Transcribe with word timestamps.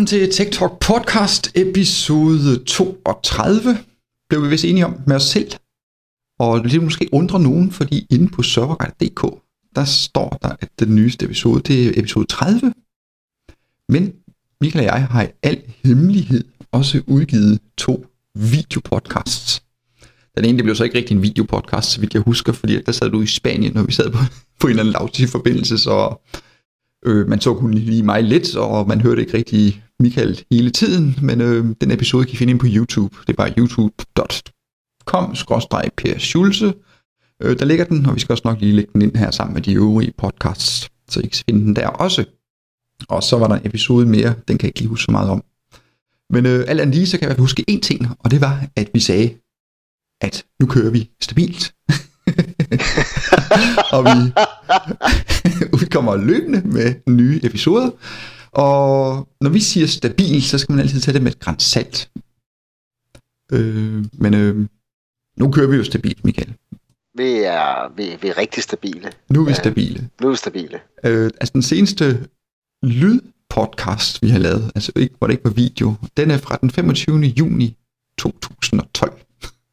Velkommen 0.00 0.20
til 0.20 0.32
Tech 0.32 0.58
Talk 0.58 0.72
Podcast 0.80 1.52
episode 1.56 2.64
32. 2.64 3.78
Blev 4.28 4.42
vi 4.42 4.48
vist 4.48 4.64
enige 4.64 4.86
om 4.86 5.00
med 5.06 5.16
os 5.16 5.22
selv. 5.22 5.52
Og 6.38 6.64
det 6.64 6.72
vil 6.72 6.82
måske 6.82 7.08
undre 7.12 7.40
nogen, 7.40 7.72
fordi 7.72 8.06
inde 8.10 8.28
på 8.28 8.42
serverguide.dk, 8.42 9.42
der 9.76 9.84
står 9.84 10.38
der, 10.42 10.56
at 10.60 10.68
den 10.78 10.94
nyeste 10.94 11.24
episode, 11.26 11.60
det 11.60 11.86
er 11.86 12.00
episode 12.00 12.26
30. 12.26 12.74
Men 13.88 14.12
Michael 14.60 14.90
og 14.90 14.98
jeg 14.98 15.06
har 15.06 15.22
i 15.22 15.28
al 15.42 15.62
hemmelighed 15.84 16.44
også 16.72 17.02
udgivet 17.06 17.60
to 17.78 18.06
videopodcasts. 18.34 19.62
Den 20.36 20.44
ene, 20.44 20.56
det 20.56 20.64
blev 20.64 20.76
så 20.76 20.84
ikke 20.84 20.98
rigtig 20.98 21.14
en 21.14 21.22
videopodcast, 21.22 21.90
så 21.90 22.00
vidt 22.00 22.14
jeg 22.14 22.22
husker, 22.22 22.52
fordi 22.52 22.82
der 22.82 22.92
sad 22.92 23.10
du 23.10 23.22
i 23.22 23.26
Spanien, 23.26 23.72
når 23.74 23.82
vi 23.82 23.92
sad 23.92 24.10
på, 24.10 24.18
på 24.60 24.66
en 24.66 24.70
eller 24.70 24.82
anden 24.82 24.92
lavtig 24.92 25.28
forbindelse, 25.28 25.78
så 25.78 26.16
øh, 27.06 27.28
man 27.28 27.40
så 27.40 27.54
kun 27.54 27.74
lige 27.74 28.02
mig 28.02 28.22
lidt, 28.22 28.56
og 28.56 28.88
man 28.88 29.00
hørte 29.00 29.20
ikke 29.20 29.36
rigtig 29.36 29.84
Michael 30.00 30.44
hele 30.50 30.70
tiden, 30.70 31.18
men 31.22 31.40
øh, 31.40 31.64
den 31.80 31.90
episode 31.90 32.24
kan 32.24 32.32
I 32.32 32.36
finde 32.36 32.50
ind 32.50 32.60
på 32.60 32.66
YouTube. 32.68 33.16
Det 33.20 33.32
er 33.32 33.36
bare 33.36 33.54
youtube.com 33.58 35.34
Per 35.96 36.18
Schulze. 36.18 36.74
Øh, 37.42 37.58
der 37.58 37.64
ligger 37.64 37.84
den, 37.84 38.06
og 38.06 38.14
vi 38.14 38.20
skal 38.20 38.32
også 38.32 38.42
nok 38.44 38.60
lige 38.60 38.72
lægge 38.72 38.90
den 38.92 39.02
ind 39.02 39.16
her 39.16 39.30
sammen 39.30 39.54
med 39.54 39.62
de 39.62 39.74
øvrige 39.74 40.12
podcasts, 40.18 40.90
så 41.08 41.20
I 41.20 41.26
kan 41.26 41.42
finde 41.48 41.60
den 41.60 41.76
der 41.76 41.88
også. 41.88 42.24
Og 43.08 43.22
så 43.22 43.38
var 43.38 43.48
der 43.48 43.54
en 43.54 43.66
episode 43.66 44.06
mere, 44.06 44.34
den 44.48 44.58
kan 44.58 44.66
jeg 44.66 44.68
ikke 44.68 44.78
lige 44.78 44.88
huske 44.88 45.04
så 45.04 45.10
meget 45.10 45.30
om. 45.30 45.44
Men 46.30 46.46
øh, 46.46 46.64
alt 46.68 46.80
andet 46.80 46.94
lige, 46.94 47.06
så 47.06 47.18
kan 47.18 47.28
jeg 47.28 47.36
huske 47.36 47.64
én 47.70 47.80
ting, 47.80 48.06
og 48.18 48.30
det 48.30 48.40
var, 48.40 48.66
at 48.76 48.90
vi 48.94 49.00
sagde, 49.00 49.34
at 50.20 50.44
nu 50.60 50.66
kører 50.66 50.90
vi 50.90 51.10
stabilt. 51.20 51.74
og 53.94 54.04
vi 54.04 54.32
udkommer 55.82 56.16
løbende 56.16 56.60
med 56.64 56.94
nye 57.08 57.40
episoder. 57.42 57.90
Og 58.52 59.28
når 59.40 59.50
vi 59.50 59.60
siger 59.60 59.86
stabil, 59.86 60.42
så 60.42 60.58
skal 60.58 60.72
man 60.72 60.80
altid 60.80 61.00
tage 61.00 61.14
det 61.14 61.22
med 61.22 61.32
et 61.32 61.40
græns 61.40 61.62
salt. 61.62 62.10
Øh, 63.52 64.04
men 64.12 64.34
øh, 64.34 64.66
nu 65.36 65.50
kører 65.50 65.66
vi 65.66 65.76
jo 65.76 65.84
stabilt, 65.84 66.24
Michael. 66.24 66.54
Vi 67.14 67.30
er, 67.32 67.94
vi, 67.96 68.18
vi 68.22 68.28
er 68.28 68.38
rigtig 68.38 68.62
stabile. 68.62 69.12
Nu 69.30 69.40
er 69.40 69.46
vi 69.46 69.54
stabile. 69.54 70.08
Nu 70.20 70.26
er 70.26 70.30
vi 70.30 70.36
stabile. 70.36 70.80
Øh, 71.04 71.24
altså 71.40 71.52
den 71.52 71.62
seneste 71.62 72.28
lydpodcast, 72.82 74.22
vi 74.22 74.28
har 74.28 74.38
lavet, 74.38 74.72
altså 74.74 74.92
ikke, 74.96 75.14
hvor 75.18 75.26
det 75.26 75.34
ikke 75.34 75.44
var 75.44 75.50
video, 75.50 75.94
den 76.16 76.30
er 76.30 76.38
fra 76.38 76.58
den 76.60 76.70
25. 76.70 77.18
juni 77.18 77.76
2012. 78.18 79.20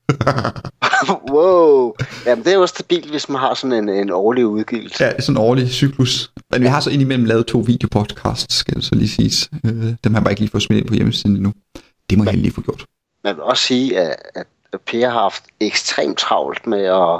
wow. 1.33 1.93
Jamen, 2.27 2.45
det 2.45 2.53
er 2.53 2.57
jo 2.57 2.67
stabilt, 2.67 3.09
hvis 3.09 3.29
man 3.29 3.39
har 3.39 3.53
sådan 3.53 3.73
en, 3.73 3.89
en 3.89 4.11
årlig 4.11 4.45
udgivelse. 4.47 5.03
Ja, 5.03 5.21
sådan 5.21 5.35
en 5.35 5.43
årlig 5.43 5.69
cyklus. 5.69 6.31
Men 6.51 6.61
vi 6.61 6.67
har 6.67 6.79
så 6.79 6.89
indimellem 6.89 7.25
lavet 7.25 7.45
to 7.45 7.57
videopodcasts, 7.57 8.55
skal 8.55 8.75
det 8.75 8.83
så 8.83 8.95
lige 8.95 9.09
siges. 9.09 9.49
Øh, 9.65 9.71
dem 9.71 10.13
har 10.13 10.19
jeg 10.19 10.23
bare 10.23 10.31
ikke 10.31 10.41
lige 10.41 10.51
fået 10.51 10.63
smidt 10.63 10.79
ind 10.79 10.87
på 10.87 10.93
hjemmesiden 10.93 11.35
endnu. 11.35 11.53
Det 12.09 12.17
må 12.17 12.23
jeg 12.23 12.33
lige 12.33 12.53
få 12.53 12.61
gjort. 12.61 12.85
Man 13.23 13.35
vil 13.35 13.43
også 13.43 13.63
sige, 13.63 13.99
at, 13.99 14.15
at 14.35 14.47
Per 14.85 15.09
har 15.09 15.19
haft 15.19 15.43
ekstremt 15.59 16.17
travlt 16.17 16.67
med 16.67 16.83
at 16.83 17.19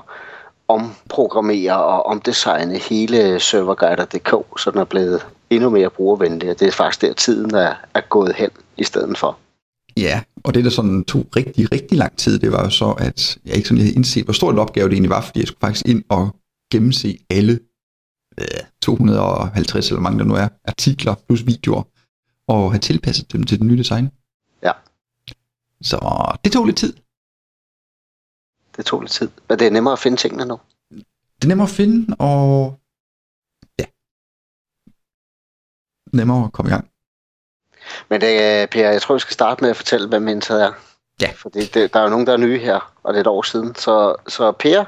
omprogrammere 0.68 1.78
og 1.84 2.06
omdesigne 2.06 2.78
hele 2.78 3.40
serverguider.dk, 3.40 4.60
så 4.60 4.72
den 4.72 4.80
er 4.80 4.86
blevet 4.86 5.26
endnu 5.50 5.70
mere 5.70 5.90
brugervenlig, 5.90 6.50
og 6.50 6.60
det 6.60 6.68
er 6.68 6.72
faktisk 6.72 7.02
der 7.02 7.14
tiden 7.14 7.56
er, 7.56 7.74
er 7.94 8.02
gået 8.02 8.36
hen 8.36 8.50
i 8.78 8.84
stedet 8.84 9.18
for. 9.18 9.38
Ja, 9.98 10.24
og 10.44 10.54
det 10.54 10.64
der 10.64 10.70
sådan 10.70 11.04
tog 11.04 11.26
rigtig, 11.36 11.72
rigtig 11.72 11.98
lang 11.98 12.18
tid, 12.18 12.40
det 12.40 12.52
var 12.52 12.64
jo 12.64 12.70
så, 12.70 12.92
at 12.92 13.38
jeg 13.46 13.56
ikke 13.56 13.68
sådan 13.68 13.82
havde 13.82 13.94
indset, 13.94 14.24
hvor 14.24 14.34
stor 14.34 14.52
en 14.52 14.58
opgave 14.58 14.90
det 14.90 14.94
egentlig 14.94 15.10
var, 15.10 15.22
fordi 15.22 15.40
jeg 15.40 15.48
skulle 15.48 15.60
faktisk 15.60 15.88
ind 15.88 16.04
og 16.10 16.36
gennemse 16.72 17.18
alle 17.30 17.60
øh, 18.40 18.64
250 18.82 19.90
eller 19.90 20.02
mange 20.02 20.20
der 20.20 20.26
nu 20.26 20.34
er, 20.34 20.48
artikler 20.66 21.16
plus 21.16 21.46
videoer, 21.46 21.84
og 22.48 22.72
have 22.72 22.80
tilpasset 22.80 23.34
dem 23.34 23.44
til 23.44 23.60
den 23.60 23.68
nye 23.68 23.78
design. 23.78 24.10
Ja. 24.64 24.72
Så 25.82 25.98
det 26.44 26.52
tog 26.52 26.66
lidt 26.66 26.78
tid. 26.78 26.94
Det 28.78 28.86
tog 28.86 29.02
lidt 29.02 29.12
tid. 29.12 29.30
Men 29.50 29.60
det 29.60 29.68
er 29.68 29.72
nemmere 29.72 29.94
at 29.94 30.00
finde 30.00 30.18
tingene 30.18 30.46
nu. 30.46 30.60
Det 31.36 31.44
er 31.44 31.48
nemmere 31.48 31.68
at 31.68 31.76
finde, 31.76 32.16
og 32.20 32.80
ja, 33.80 33.86
nemmere 36.18 36.46
at 36.46 36.54
komme 36.54 36.70
i 36.70 36.74
gang. 36.74 36.92
Men 38.10 38.22
det, 38.22 38.70
Per, 38.70 38.90
jeg 38.90 39.02
tror, 39.02 39.16
vi 39.16 39.20
skal 39.20 39.34
starte 39.34 39.62
med 39.62 39.70
at 39.70 39.76
fortælle, 39.76 40.08
hvem 40.08 40.22
Minted 40.22 40.60
er. 40.60 40.72
Ja. 41.22 41.30
For 41.36 41.50
det, 41.50 41.74
det, 41.74 41.94
der 41.94 42.00
er 42.00 42.04
jo 42.04 42.10
nogen, 42.10 42.28
der 42.28 42.34
er 42.34 42.38
nye 42.38 42.60
her, 42.60 42.94
og 43.04 43.14
det 43.14 43.18
er 43.18 43.22
et 43.22 43.28
år 43.28 43.42
siden. 43.42 43.76
Så, 43.76 44.16
så 44.28 44.52
Per 44.52 44.84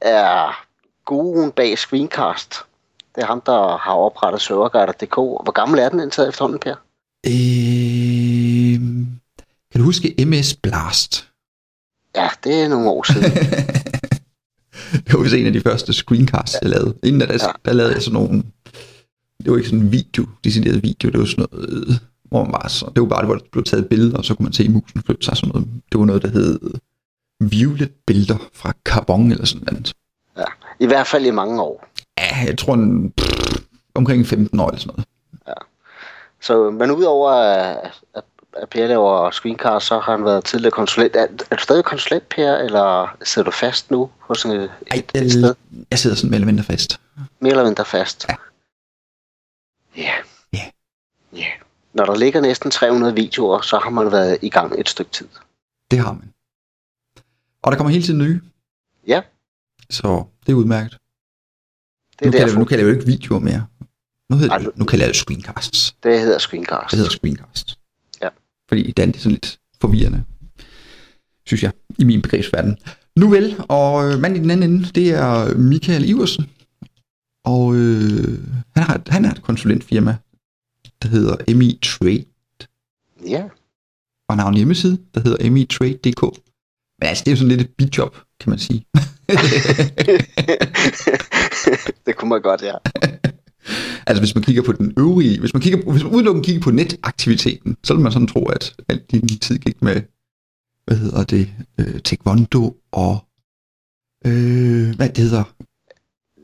er 0.00 0.64
guruen 1.04 1.52
bag 1.52 1.78
Screencast. 1.78 2.54
Det 3.14 3.22
er 3.22 3.26
ham, 3.26 3.40
der 3.40 3.76
har 3.76 3.94
oprettet 3.94 4.40
serverguider.dk. 4.42 5.14
Hvor 5.16 5.52
gammel 5.52 5.80
er 5.80 5.88
den 5.88 6.00
indtaget 6.00 6.28
efterhånden, 6.28 6.58
Per? 6.58 6.74
Øh, 7.26 8.80
kan 9.72 9.80
du 9.80 9.84
huske 9.84 10.14
MS 10.26 10.54
Blast? 10.54 11.28
Ja, 12.16 12.28
det 12.44 12.62
er 12.62 12.68
nogle 12.68 12.90
år 12.90 13.12
siden. 13.12 13.30
det 15.04 15.14
var 15.14 15.22
vist 15.22 15.34
en 15.34 15.46
af 15.46 15.52
de 15.52 15.60
første 15.60 15.92
screencasts, 15.92 16.58
jeg 16.62 16.70
lavede. 16.70 16.94
Inden 17.02 17.20
da, 17.20 17.26
der, 17.26 17.32
ja. 17.32 17.52
der 17.64 17.72
lavede 17.72 17.94
jeg 17.94 18.02
sådan 18.02 18.12
nogle... 18.12 18.42
Det 19.38 19.50
var 19.50 19.56
ikke 19.56 19.68
sådan 19.68 19.84
en 19.84 19.92
video, 19.92 20.26
decideret 20.44 20.82
video, 20.82 21.10
det 21.10 21.20
var 21.20 21.26
sådan 21.26 21.46
noget, 21.52 22.00
hvor 22.24 22.44
man 22.44 22.52
bare 22.52 22.68
så, 22.68 22.90
det 22.94 23.02
var 23.02 23.08
bare 23.08 23.20
det, 23.20 23.28
hvor 23.28 23.34
der 23.34 23.44
blev 23.52 23.64
taget 23.64 23.88
billeder, 23.88 24.18
og 24.18 24.24
så 24.24 24.34
kunne 24.34 24.44
man 24.44 24.52
se 24.52 24.68
musen 24.68 25.02
flytte 25.02 25.24
sig 25.24 25.36
sådan 25.36 25.48
noget. 25.48 25.68
Det 25.92 26.00
var 26.00 26.06
noget, 26.06 26.22
der 26.22 26.28
hed 26.28 26.60
Violet 27.40 27.92
Billeder 28.06 28.36
fra 28.52 28.72
Carbon 28.84 29.32
eller 29.32 29.46
sådan 29.46 29.66
noget. 29.70 29.92
Ja, 30.36 30.44
i 30.80 30.86
hvert 30.86 31.06
fald 31.06 31.26
i 31.26 31.30
mange 31.30 31.62
år. 31.62 31.86
Ja, 32.18 32.36
jeg 32.46 32.58
tror 32.58 32.74
en, 32.74 33.10
pff, 33.10 33.56
omkring 33.94 34.26
15 34.26 34.60
år 34.60 34.68
eller 34.68 34.80
sådan 34.80 34.92
noget. 34.92 35.06
Ja. 35.48 35.52
Så, 36.40 36.70
men 36.70 36.90
udover 36.90 37.30
at, 37.30 37.92
at, 38.14 38.24
Per 38.70 38.86
laver 38.86 39.30
screencast, 39.30 39.86
så 39.86 39.98
har 39.98 40.12
han 40.16 40.24
været 40.24 40.44
tidligere 40.44 40.70
konsulent. 40.70 41.16
Er, 41.16 41.26
er 41.50 41.56
du 41.56 41.62
stadig 41.62 41.84
konsulent, 41.84 42.28
Per, 42.28 42.56
eller 42.56 43.16
sidder 43.22 43.44
du 43.44 43.50
fast 43.50 43.90
nu 43.90 44.10
hos 44.18 44.44
et, 44.44 44.70
Ej, 44.90 44.96
et, 45.14 45.22
et 45.22 45.32
sted? 45.32 45.54
Jeg 45.90 45.98
sidder 45.98 46.16
sådan 46.16 46.30
mere 46.30 46.36
eller 46.36 46.46
mindre 46.46 46.64
fast. 46.64 47.00
Mere 47.40 47.50
eller 47.50 47.64
mindre 47.64 47.84
fast? 47.84 48.26
Ja. 48.28 48.34
Ja. 50.52 50.60
Ja. 51.32 51.46
Når 51.94 52.04
der 52.04 52.16
ligger 52.16 52.40
næsten 52.40 52.70
300 52.70 53.14
videoer, 53.14 53.60
så 53.60 53.78
har 53.78 53.90
man 53.90 54.12
været 54.12 54.38
i 54.42 54.48
gang 54.50 54.80
et 54.80 54.88
stykke 54.88 55.10
tid. 55.10 55.28
Det 55.90 55.98
har 55.98 56.12
man. 56.12 56.32
Og 57.62 57.72
der 57.72 57.76
kommer 57.78 57.90
hele 57.90 58.04
tiden 58.04 58.18
nye. 58.20 58.40
Ja. 59.06 59.22
Så 59.90 60.24
det 60.46 60.52
er 60.52 60.56
udmærket. 60.56 60.98
Det 62.18 62.26
er 62.26 62.30
nu, 62.30 62.38
derfor, 62.38 62.58
nu 62.58 62.64
kan 62.64 62.78
jeg 62.78 62.84
jo 62.86 62.90
ikke 62.92 63.06
videoer 63.06 63.40
mere. 63.40 63.66
Nu, 64.30 64.36
hedder 64.36 64.52
Ej, 64.52 64.58
det, 64.58 64.70
nu- 64.78 64.84
kalder 64.84 65.04
jeg 65.04 65.08
det 65.14 65.16
screencasts. 65.20 65.96
det 66.02 66.20
hedder 66.20 66.38
screencast. 66.38 66.90
Det 66.90 66.96
hedder 66.98 67.10
screencast. 67.10 67.78
Ja. 68.22 68.28
Fordi 68.68 68.90
den 68.92 69.08
er 69.14 69.18
sådan 69.18 69.30
lidt 69.32 69.58
forvirrende, 69.80 70.24
synes 71.46 71.62
jeg, 71.62 71.72
i 71.98 72.04
min 72.04 72.22
begrebsverden. 72.22 72.78
Nu 73.16 73.28
vel, 73.28 73.56
og 73.68 74.08
øh, 74.12 74.18
manden 74.20 74.36
i 74.36 74.42
den 74.42 74.50
anden 74.50 74.70
ende, 74.70 74.88
det 74.94 75.10
er 75.10 75.54
Michael 75.54 76.08
Iversen. 76.08 76.50
Og 77.44 77.74
øh, 77.74 78.38
han, 78.76 78.82
har, 78.82 79.00
han 79.08 79.24
er 79.24 79.30
et 79.30 79.42
konsulentfirma, 79.42 80.16
der 81.04 81.10
hedder 81.10 81.54
MI 81.54 81.78
Trade. 81.82 82.24
Ja. 83.26 83.42
Og 84.28 84.34
han 84.34 84.38
har 84.38 84.48
en 84.48 84.56
hjemmeside, 84.56 84.98
der 85.14 85.20
hedder 85.20 85.50
mitrade.dk. 85.50 86.22
Men 86.98 87.08
altså, 87.08 87.24
det 87.24 87.30
er 87.30 87.32
jo 87.32 87.36
sådan 87.36 87.48
lidt 87.48 87.60
et 87.60 87.70
bidjob, 87.78 88.16
kan 88.40 88.50
man 88.50 88.58
sige. 88.58 88.86
det 92.06 92.16
kunne 92.16 92.28
man 92.28 92.42
godt, 92.42 92.62
ja. 92.62 92.74
altså 94.06 94.20
hvis 94.20 94.34
man 94.34 94.44
kigger 94.44 94.62
på 94.62 94.72
den 94.72 94.92
øvrige, 94.98 95.40
hvis 95.40 95.54
man, 95.54 95.62
kigger, 95.62 95.92
hvis 95.92 96.04
man 96.04 96.12
udelukkende 96.12 96.46
kigger 96.46 96.62
på 96.62 96.70
netaktiviteten, 96.70 97.76
så 97.84 97.94
vil 97.94 98.02
man 98.02 98.12
sådan 98.12 98.28
tro, 98.28 98.44
at 98.44 98.74
alt 98.88 99.10
din 99.10 99.28
tid 99.28 99.58
gik 99.58 99.82
med, 99.82 100.02
hvad 100.84 100.96
hedder 100.96 101.24
det, 101.24 101.48
øh, 101.80 102.00
taekwondo 102.00 102.76
og, 102.92 103.24
øh, 104.26 104.96
hvad 104.96 105.08
det 105.08 105.24
hedder, 105.24 105.44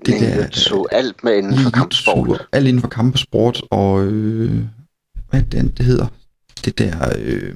det 0.06 0.20
der- 0.20 0.48
Så 0.52 0.86
alt 0.92 1.24
med 1.24 1.36
inden 1.36 1.58
for 1.58 1.70
kampsport. 1.70 2.46
alt 2.52 2.66
inden 2.66 2.80
for 2.80 2.88
kampsport 2.88 3.62
og, 3.70 4.02
øh, 4.04 4.62
hvad 5.30 5.42
det, 5.42 5.58
andet, 5.58 5.78
det 5.78 5.86
hedder, 5.86 6.06
det 6.64 6.78
der 6.78 7.12
øh, 7.18 7.54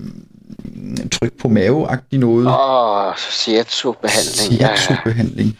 tryk 1.12 1.32
på 1.41 1.49
mave-agtigt 1.49 2.20
noget. 2.20 2.46
Åh, 2.46 3.06
oh, 3.06 3.14
shiatsu-behandling. 3.17 4.61
Ja. 4.61 4.76
Shiatsu-behandling. 4.76 5.58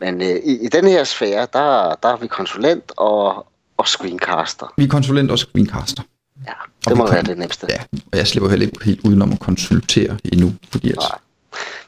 Men 0.00 0.20
øh, 0.22 0.28
i, 0.28 0.64
i 0.64 0.68
den 0.68 0.86
her 0.86 1.04
sfære, 1.04 1.46
der, 1.52 1.94
der 2.02 2.08
er 2.08 2.16
vi 2.16 2.26
konsulent 2.26 2.92
og, 2.96 3.46
og 3.76 3.88
screencaster. 3.88 4.66
Vi 4.76 4.84
er 4.84 4.88
konsulent 4.88 5.30
og 5.30 5.38
screencaster. 5.38 6.02
Ja, 6.46 6.52
Og 6.86 6.90
det 6.90 6.96
må 6.96 7.06
vi 7.06 7.12
være 7.12 7.22
det 7.22 7.38
nemmeste. 7.38 7.66
Ja, 7.70 7.78
og 8.12 8.18
jeg 8.18 8.26
slipper 8.26 8.50
heller 8.50 8.66
ikke 8.66 8.84
helt 8.84 9.00
udenom 9.06 9.32
at 9.32 9.40
konsultere 9.40 10.18
endnu, 10.24 10.52
fordi 10.72 10.90
at... 10.90 10.96
Nej. 10.98 11.18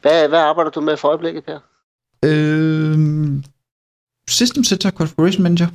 Hvad, 0.02 0.28
hvad 0.28 0.38
arbejder 0.38 0.70
du 0.70 0.80
med 0.80 0.96
for 0.96 1.08
øjeblikket, 1.08 1.44
Per? 1.44 1.58
Øh, 2.24 2.98
System 4.28 4.64
Center 4.64 4.90
Configuration 4.90 5.42
Manager 5.42 5.68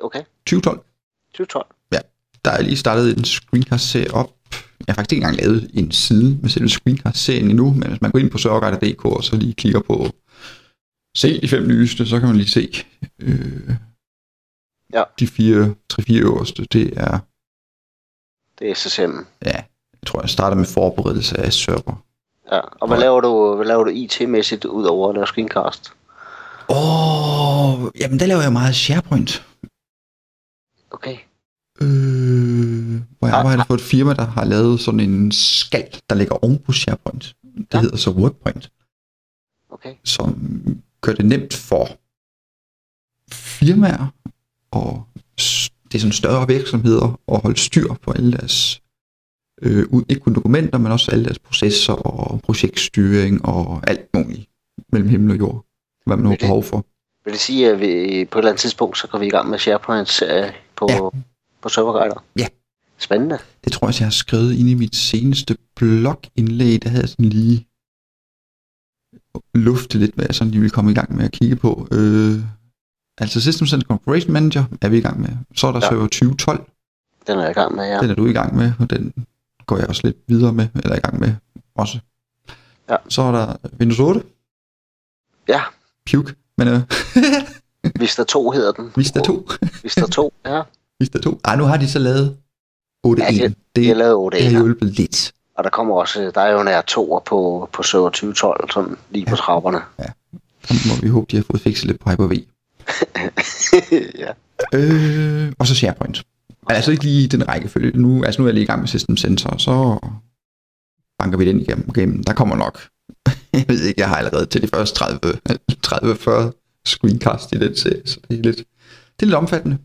Okay, 0.00 0.22
2012. 0.46 0.84
2012. 1.34 1.66
Der 2.44 2.50
er 2.50 2.62
lige 2.62 2.76
startet 2.76 3.18
en 3.18 3.24
screencast-serie 3.24 4.14
op. 4.14 4.30
Jeg 4.52 4.84
har 4.88 4.94
faktisk 4.94 5.12
ikke 5.12 5.24
engang 5.26 5.36
lavet 5.46 5.70
en 5.74 5.90
side 5.92 6.38
med 6.42 6.50
selve 6.50 6.68
screencast-serien 6.68 7.50
endnu, 7.50 7.70
men 7.72 7.88
hvis 7.88 8.00
man 8.00 8.10
går 8.10 8.18
ind 8.18 8.30
på 8.30 8.38
serverguide.dk 8.38 9.04
og 9.04 9.24
så 9.24 9.36
lige 9.36 9.54
klikker 9.54 9.80
på 9.80 10.06
se 11.16 11.40
de 11.40 11.48
fem 11.48 11.66
nyeste, 11.68 12.06
så 12.06 12.18
kan 12.18 12.28
man 12.28 12.36
lige 12.36 12.48
se 12.48 12.84
øh, 13.18 13.70
Ja. 14.92 15.02
de 15.18 15.26
fire, 15.26 15.74
tre-fire 15.88 16.20
øverste. 16.22 16.64
Det 16.64 16.92
er 16.98 17.18
Det 18.58 18.70
er 18.70 18.74
SSM. 18.74 19.12
Ja, 19.44 19.56
jeg 19.92 20.06
tror, 20.06 20.20
jeg 20.20 20.30
starter 20.30 20.56
med 20.56 20.64
forberedelse 20.64 21.40
af 21.40 21.52
server. 21.52 22.04
Ja. 22.52 22.60
Og 22.60 22.88
hvad 22.88 22.98
laver 22.98 23.20
du, 23.20 23.56
hvad 23.56 23.66
laver 23.66 23.84
du 23.84 23.90
IT-mæssigt 23.90 24.64
ud 24.64 24.84
over 24.84 25.08
at 25.08 25.14
lave 25.14 25.26
screencast? 25.26 25.92
Åh, 26.68 27.84
oh, 27.84 27.90
jamen 28.00 28.18
der 28.20 28.26
laver 28.26 28.42
jeg 28.42 28.52
meget 28.52 28.74
SharePoint. 28.74 29.46
Okay. 30.90 31.16
Øh, 31.80 33.00
hvor 33.18 33.28
jeg 33.28 33.34
Ah, 33.36 33.40
arbejder 33.40 33.64
for 33.64 33.74
et 33.74 33.80
firma, 33.80 34.14
der 34.14 34.24
har 34.26 34.44
lavet 34.44 34.80
sådan 34.80 35.00
en 35.00 35.32
skal, 35.32 35.86
der 36.10 36.14
ligger 36.16 36.44
oven 36.44 36.58
på 36.58 36.72
SharePoint. 36.72 37.34
Det 37.58 37.66
Ja. 37.74 37.80
hedder 37.80 37.96
så 37.96 38.10
WordPoint, 38.10 38.72
Okay. 39.70 39.94
som 40.04 40.36
gør 41.00 41.12
det 41.12 41.24
nemt 41.26 41.54
for 41.54 41.86
firmaer 43.32 44.06
og 44.70 45.06
det 45.84 45.94
er 45.94 45.98
sådan 45.98 46.12
større 46.12 46.46
virksomheder 46.46 47.20
at 47.28 47.40
holde 47.42 47.58
styr 47.58 47.94
på 48.02 48.10
alle 48.12 48.32
deres, 48.32 48.80
øh, 49.62 49.84
ud- 49.90 50.04
ikke 50.08 50.20
kun 50.20 50.34
dokumenter, 50.34 50.78
men 50.78 50.92
også 50.92 51.10
alle 51.10 51.24
deres 51.24 51.38
processer 51.38 51.92
og 51.92 52.40
projektstyring 52.40 53.44
og 53.44 53.80
alt 53.90 54.08
muligt 54.14 54.48
mellem 54.92 55.08
himmel 55.08 55.30
og 55.30 55.38
jord, 55.38 55.64
hvad 56.06 56.16
man 56.16 56.26
har 56.26 56.36
behov 56.40 56.62
for. 56.62 56.86
Vil 57.24 57.32
det 57.32 57.40
sige, 57.40 57.70
at 57.70 57.80
vi 57.80 58.24
på 58.30 58.38
et 58.38 58.42
eller 58.42 58.50
andet 58.50 58.60
tidspunkt, 58.60 58.98
så 58.98 59.06
går 59.08 59.18
vi 59.18 59.26
i 59.26 59.30
gang 59.30 59.50
med 59.50 59.58
SharePoint-serie 59.58 60.52
på, 60.76 60.86
Ja. 60.90 60.94
ja. 60.94 61.08
på 61.62 61.68
serverguider? 61.68 62.24
Ja. 62.38 62.46
Spændende. 62.98 63.38
Det 63.64 63.72
tror 63.72 63.86
jeg, 63.88 63.94
jeg 64.00 64.06
har 64.06 64.10
skrevet 64.10 64.54
ind 64.54 64.68
i 64.68 64.74
mit 64.74 64.96
seneste 64.96 65.56
blogindlæg, 65.76 66.82
der 66.82 66.88
havde 66.88 67.02
jeg 67.02 67.08
sådan 67.08 67.24
lige 67.24 67.66
luftet 69.54 70.00
lidt, 70.00 70.14
hvad 70.14 70.24
jeg 70.28 70.34
sådan 70.34 70.50
lige 70.50 70.60
ville 70.60 70.70
komme 70.70 70.90
i 70.90 70.94
gang 70.94 71.16
med 71.16 71.24
at 71.24 71.32
kigge 71.32 71.56
på. 71.56 71.88
Øh, 71.92 72.34
altså 73.18 73.40
System 73.40 73.66
Center 73.66 73.86
Configuration 73.86 74.32
Manager 74.32 74.64
er 74.80 74.88
vi 74.88 74.98
i 74.98 75.00
gang 75.00 75.20
med. 75.20 75.28
Så 75.56 75.66
er 75.66 75.72
der. 75.72 75.80
Ja. 75.82 75.88
server 75.88 76.02
2012, 76.06 76.66
Den 77.26 77.38
er 77.38 77.42
jeg 77.42 77.50
i 77.50 77.54
gang 77.54 77.74
med, 77.74 77.84
ja. 77.84 78.00
den 78.00 78.10
er 78.10 78.14
du 78.14 78.26
i 78.26 78.32
gang 78.32 78.56
med, 78.56 78.72
og 78.78 78.90
den 78.90 79.12
går 79.66 79.76
jeg 79.78 79.88
også 79.88 80.00
lidt 80.04 80.16
videre 80.28 80.52
med, 80.52 80.66
eller 80.74 80.96
i 80.96 81.00
gang 81.00 81.20
med 81.20 81.34
også. 81.74 81.98
Ja. 82.90 82.96
Så 83.08 83.22
er 83.22 83.32
der 83.32 83.56
Windows 83.80 83.98
8, 84.00 84.22
Ja, 85.48 85.60
Puke, 86.12 86.34
men 86.58 86.68
øh, 86.68 86.80
Vista 88.00 88.24
2 88.24 88.50
hedder 88.50 88.72
den. 88.72 88.92
Vista 88.96 89.20
2, 89.20 89.48
Vista 89.82 90.06
2, 90.06 90.34
ja. 90.46 90.62
Vista 91.00 91.18
2. 91.18 91.40
Ej, 91.44 91.56
nu 91.56 91.64
har 91.64 91.76
de 91.76 91.88
så 91.90 91.98
lavet 91.98 92.36
8.1. 93.06 93.10
Ja, 93.18 93.24
Ja, 93.24 93.30
de- 93.30 93.48
det, 93.48 93.56
De 93.76 93.86
har 93.88 93.94
lavet 93.94 94.14
8 94.14 94.36
det 94.38 94.44
har 94.46 94.52
ja. 94.52 94.58
hjulpet 94.58 94.88
lidt. 94.92 95.32
Og 95.58 95.64
der 95.64 95.70
kommer 95.70 95.94
også, 95.96 96.30
der 96.34 96.40
er 96.40 96.52
jo 96.52 96.62
nær 96.62 96.80
toer 96.82 97.20
på, 97.20 97.68
på 97.72 97.82
server 97.82 98.08
2012, 98.08 98.70
sådan 98.70 98.96
lige 99.10 99.26
på 99.26 99.36
trapperne. 99.36 99.78
Så 100.64 100.74
må 100.88 101.00
vi 101.02 101.08
håbe, 101.08 101.26
de 101.30 101.36
har 101.36 101.44
fået 101.50 101.60
fikset 101.62 101.86
lidt 101.86 102.00
på 102.00 102.10
Hyper-V. 102.10 102.32
ja. 104.24 104.32
Øh, 104.74 105.52
og 105.58 105.66
så 105.66 105.74
SharePoint. 105.74 106.22
Altså 106.68 106.90
ikke 106.90 107.04
lige 107.04 107.24
i 107.24 107.26
den 107.26 107.48
rækkefølge. 107.48 107.98
Nu, 108.00 108.24
altså 108.24 108.40
nu 108.40 108.46
er 108.46 108.48
jeg 108.48 108.54
lige 108.54 108.64
i 108.64 108.66
gang 108.66 108.80
med 108.80 108.88
System 108.88 109.16
og 109.46 109.60
så 109.60 109.98
banker 111.18 111.38
vi 111.38 111.48
den 111.48 111.60
igennem. 111.60 111.88
igennem. 111.88 112.24
Der 112.24 112.32
kommer 112.32 112.56
nok. 112.56 112.80
jeg 113.52 113.64
ved 113.68 113.82
ikke, 113.82 114.00
jeg 114.00 114.08
har 114.08 114.16
allerede 114.16 114.46
til 114.46 114.62
de 114.62 114.68
første 114.68 114.94
30 114.94 115.18
30-40 115.86 116.52
screencast 116.86 117.52
i 117.54 117.58
den 117.58 117.76
serie, 117.76 118.02
så 118.06 118.20
det 118.30 118.38
er 118.38 118.42
lidt, 118.42 118.56
det 118.56 119.22
er 119.22 119.26
lidt 119.26 119.34
omfattende. 119.34 119.78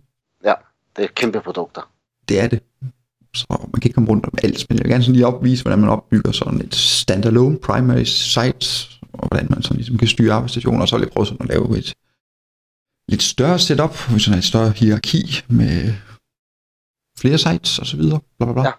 ja, 0.43 0.53
det 0.95 1.03
er 1.03 1.07
kæmpe 1.15 1.41
produkter. 1.41 1.91
Det 2.29 2.39
er 2.39 2.47
det. 2.47 2.59
Så 3.35 3.45
man 3.49 3.81
kan 3.81 3.83
ikke 3.83 3.93
komme 3.93 4.09
rundt 4.09 4.25
om 4.25 4.33
alt, 4.43 4.65
men 4.69 4.77
jeg 4.77 4.83
vil 4.83 4.91
gerne 4.91 5.03
sådan 5.03 5.15
lige 5.15 5.27
opvise, 5.27 5.63
hvordan 5.63 5.79
man 5.79 5.89
opbygger 5.89 6.31
sådan 6.31 6.61
et 6.61 6.75
standalone 6.75 7.57
primary 7.57 8.03
site, 8.03 8.87
og 9.13 9.27
hvordan 9.27 9.47
man 9.49 9.63
sådan 9.63 9.77
ligesom 9.77 9.97
kan 9.97 10.07
styre 10.07 10.33
arbejdsstationer, 10.33 10.81
og 10.81 10.87
så 10.87 10.97
jeg 10.97 11.09
prøve 11.09 11.25
sådan 11.25 11.41
at 11.41 11.49
lave 11.49 11.77
et 11.77 11.93
lidt 13.09 13.23
større 13.23 13.59
setup, 13.59 14.11
med 14.11 14.19
sådan 14.19 14.39
et 14.39 14.43
større 14.43 14.69
hierarki 14.69 15.41
med 15.47 15.93
flere 17.19 17.37
sites 17.37 17.79
og 17.79 17.85
så 17.85 17.97
videre, 17.97 18.19
bla 18.37 18.45
bla 18.45 18.53
bla. 18.53 18.63
Ja. 18.63 18.71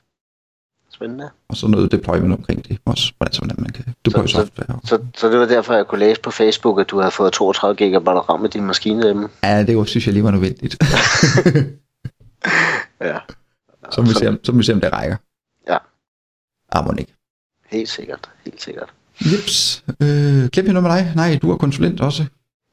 Spændende. 0.93 1.31
Og 1.49 1.57
så 1.57 1.67
noget 1.67 1.93
deployment 1.93 2.33
omkring 2.33 2.69
det 2.69 2.79
også, 2.85 3.13
hvordan, 3.19 3.33
så, 3.35 3.41
hvordan 3.41 3.57
man 3.63 3.71
kan 3.73 3.85
deploy 4.05 4.27
Så- 4.27 4.33
så- 4.33 4.39
software. 4.39 4.81
Så, 4.85 4.99
så 5.17 5.29
det 5.31 5.39
var 5.39 5.47
derfor, 5.47 5.75
jeg 5.75 5.87
kunne 5.87 5.99
læse 5.99 6.21
på 6.21 6.31
Facebook, 6.31 6.81
at 6.81 6.91
du 6.91 6.99
havde 6.99 7.11
fået 7.11 7.33
32 7.33 7.99
GB 7.99 8.09
RAM 8.09 8.41
med 8.41 8.49
din 8.49 8.65
maskine 8.67 9.03
hjemme. 9.05 9.29
Ja, 9.45 9.63
det 9.63 9.77
var, 9.77 9.85
synes 9.85 10.07
jeg 10.07 10.15
lige 10.15 10.25
var 10.25 10.31
nødvendigt. 10.31 10.77
Ja. 13.01 13.19
så, 13.91 14.01
må 14.03 14.07
vi 14.09 14.15
se, 14.15 14.29
om, 14.29 14.39
så 14.45 14.53
må 14.53 14.59
vi 14.59 14.65
se, 14.65 14.73
om 14.73 14.81
det 14.81 14.93
rækker. 14.93 15.17
Ja. 15.69 15.77
Ah, 16.73 16.85
må 16.87 16.93
ikke. 16.99 17.15
Helt 17.67 17.89
sikkert, 17.89 18.31
helt 18.45 18.63
sikkert. 18.63 18.89
Jeps. 19.33 19.85
Øh, 20.03 20.49
klip 20.49 20.65
noget 20.67 20.83
med 20.83 20.91
dig. 20.91 21.13
Nej, 21.17 21.39
du 21.43 21.51
er 21.53 21.57
konsulent 21.57 22.01
også. 22.01 22.25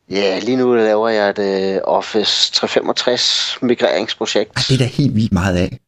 Ja, 0.09 0.39
lige 0.39 0.57
nu 0.57 0.75
laver 0.75 1.09
jeg 1.09 1.29
et 1.29 1.39
uh, 1.85 1.95
Office 1.95 2.51
365 2.51 3.57
migreringsprojekt. 3.61 4.51
Ah, 4.55 4.63
det 4.67 4.73
er 4.73 4.77
da 4.77 4.85
helt 4.85 5.15
vildt 5.15 5.33
meget 5.33 5.57
af. 5.57 5.79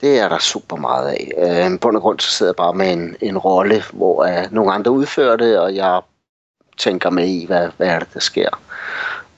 Det 0.00 0.18
er 0.18 0.28
der 0.28 0.38
super 0.38 0.76
meget 0.76 1.08
af. 1.08 1.30
Øh, 1.38 1.80
på 1.80 1.88
grund 1.88 2.00
grund, 2.00 2.20
så 2.20 2.30
sidder 2.30 2.52
jeg 2.52 2.56
bare 2.56 2.74
med 2.74 2.92
en, 2.92 3.16
en 3.20 3.38
rolle, 3.38 3.82
hvor 3.92 4.26
uh, 4.28 4.52
nogle 4.52 4.72
andre 4.72 4.90
udfører 4.90 5.36
det, 5.36 5.58
og 5.58 5.74
jeg 5.74 6.00
tænker 6.78 7.10
med 7.10 7.28
i, 7.28 7.46
hvad, 7.46 7.68
hvad 7.76 7.88
er 7.88 7.98
det, 7.98 8.14
der 8.14 8.20
sker. 8.20 8.48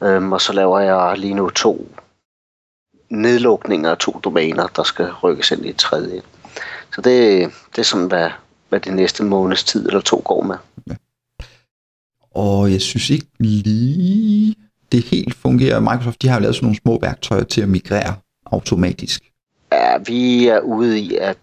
Um, 0.00 0.32
og 0.32 0.40
så 0.40 0.52
laver 0.52 0.80
jeg 0.80 1.18
lige 1.18 1.34
nu 1.34 1.50
to 1.50 1.88
nedlukninger 3.08 3.90
af 3.90 3.98
to 3.98 4.20
domæner, 4.24 4.66
der 4.66 4.82
skal 4.82 5.12
rykkes 5.12 5.50
ind 5.50 5.66
i 5.66 5.68
et 5.68 5.76
tredje. 5.76 6.22
Så 6.94 7.00
det, 7.00 7.50
det 7.76 7.78
er 7.78 7.82
sådan, 7.82 8.06
hvad, 8.06 8.30
hvad 8.68 8.80
det 8.80 8.94
næste 8.94 9.24
måneds 9.24 9.64
tid 9.64 9.86
eller 9.86 10.00
to 10.00 10.22
går 10.24 10.42
med. 10.42 10.56
Og 12.34 12.72
jeg 12.72 12.80
synes 12.80 13.10
ikke 13.10 13.26
lige, 13.38 14.54
det 14.92 15.04
helt 15.04 15.34
fungerer. 15.34 15.80
Microsoft 15.80 16.22
de 16.22 16.28
har 16.28 16.36
jo 16.36 16.40
lavet 16.40 16.54
sådan 16.56 16.64
nogle 16.66 16.78
små 16.82 16.98
værktøjer 17.00 17.44
til 17.44 17.60
at 17.60 17.68
migrere 17.68 18.14
automatisk. 18.46 19.22
Ja, 19.72 19.98
vi 20.06 20.46
er 20.46 20.60
ude 20.60 21.00
i, 21.00 21.16
at 21.16 21.38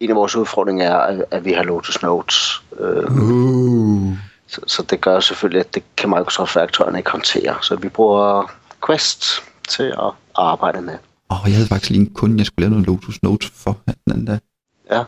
en 0.00 0.10
af 0.10 0.16
vores 0.16 0.36
udfordringer 0.36 0.90
er, 0.90 1.24
at- 1.30 1.44
vi 1.44 1.52
har 1.52 1.62
Lotus 1.62 2.02
Notes. 2.02 2.62
Øh, 2.80 3.04
Uh. 3.12 4.16
så, 4.46 4.60
så 4.66 4.82
det 4.90 5.00
gør 5.00 5.20
selvfølgelig, 5.20 5.60
at 5.60 5.74
det 5.74 5.82
kan 5.96 6.08
Microsoft-værktøjerne 6.10 6.98
ikke 6.98 7.10
håndtere. 7.10 7.56
Så 7.62 7.76
vi 7.76 7.88
bruger 7.88 8.52
Quest 8.86 9.24
til 9.68 9.82
at 9.82 10.12
arbejde 10.34 10.80
med. 10.80 10.94
Og 11.28 11.38
jeg 11.44 11.54
havde 11.54 11.66
faktisk 11.68 11.90
lige 11.90 12.00
en 12.00 12.10
kunde, 12.14 12.38
jeg 12.38 12.46
skulle 12.46 12.62
lave 12.62 12.70
noget 12.70 12.86
Lotus 12.86 13.22
Notes 13.22 13.50
for 13.54 13.78
den 13.86 13.94
anden 14.10 14.24
dag. 14.26 14.38
Ja. 14.90 15.02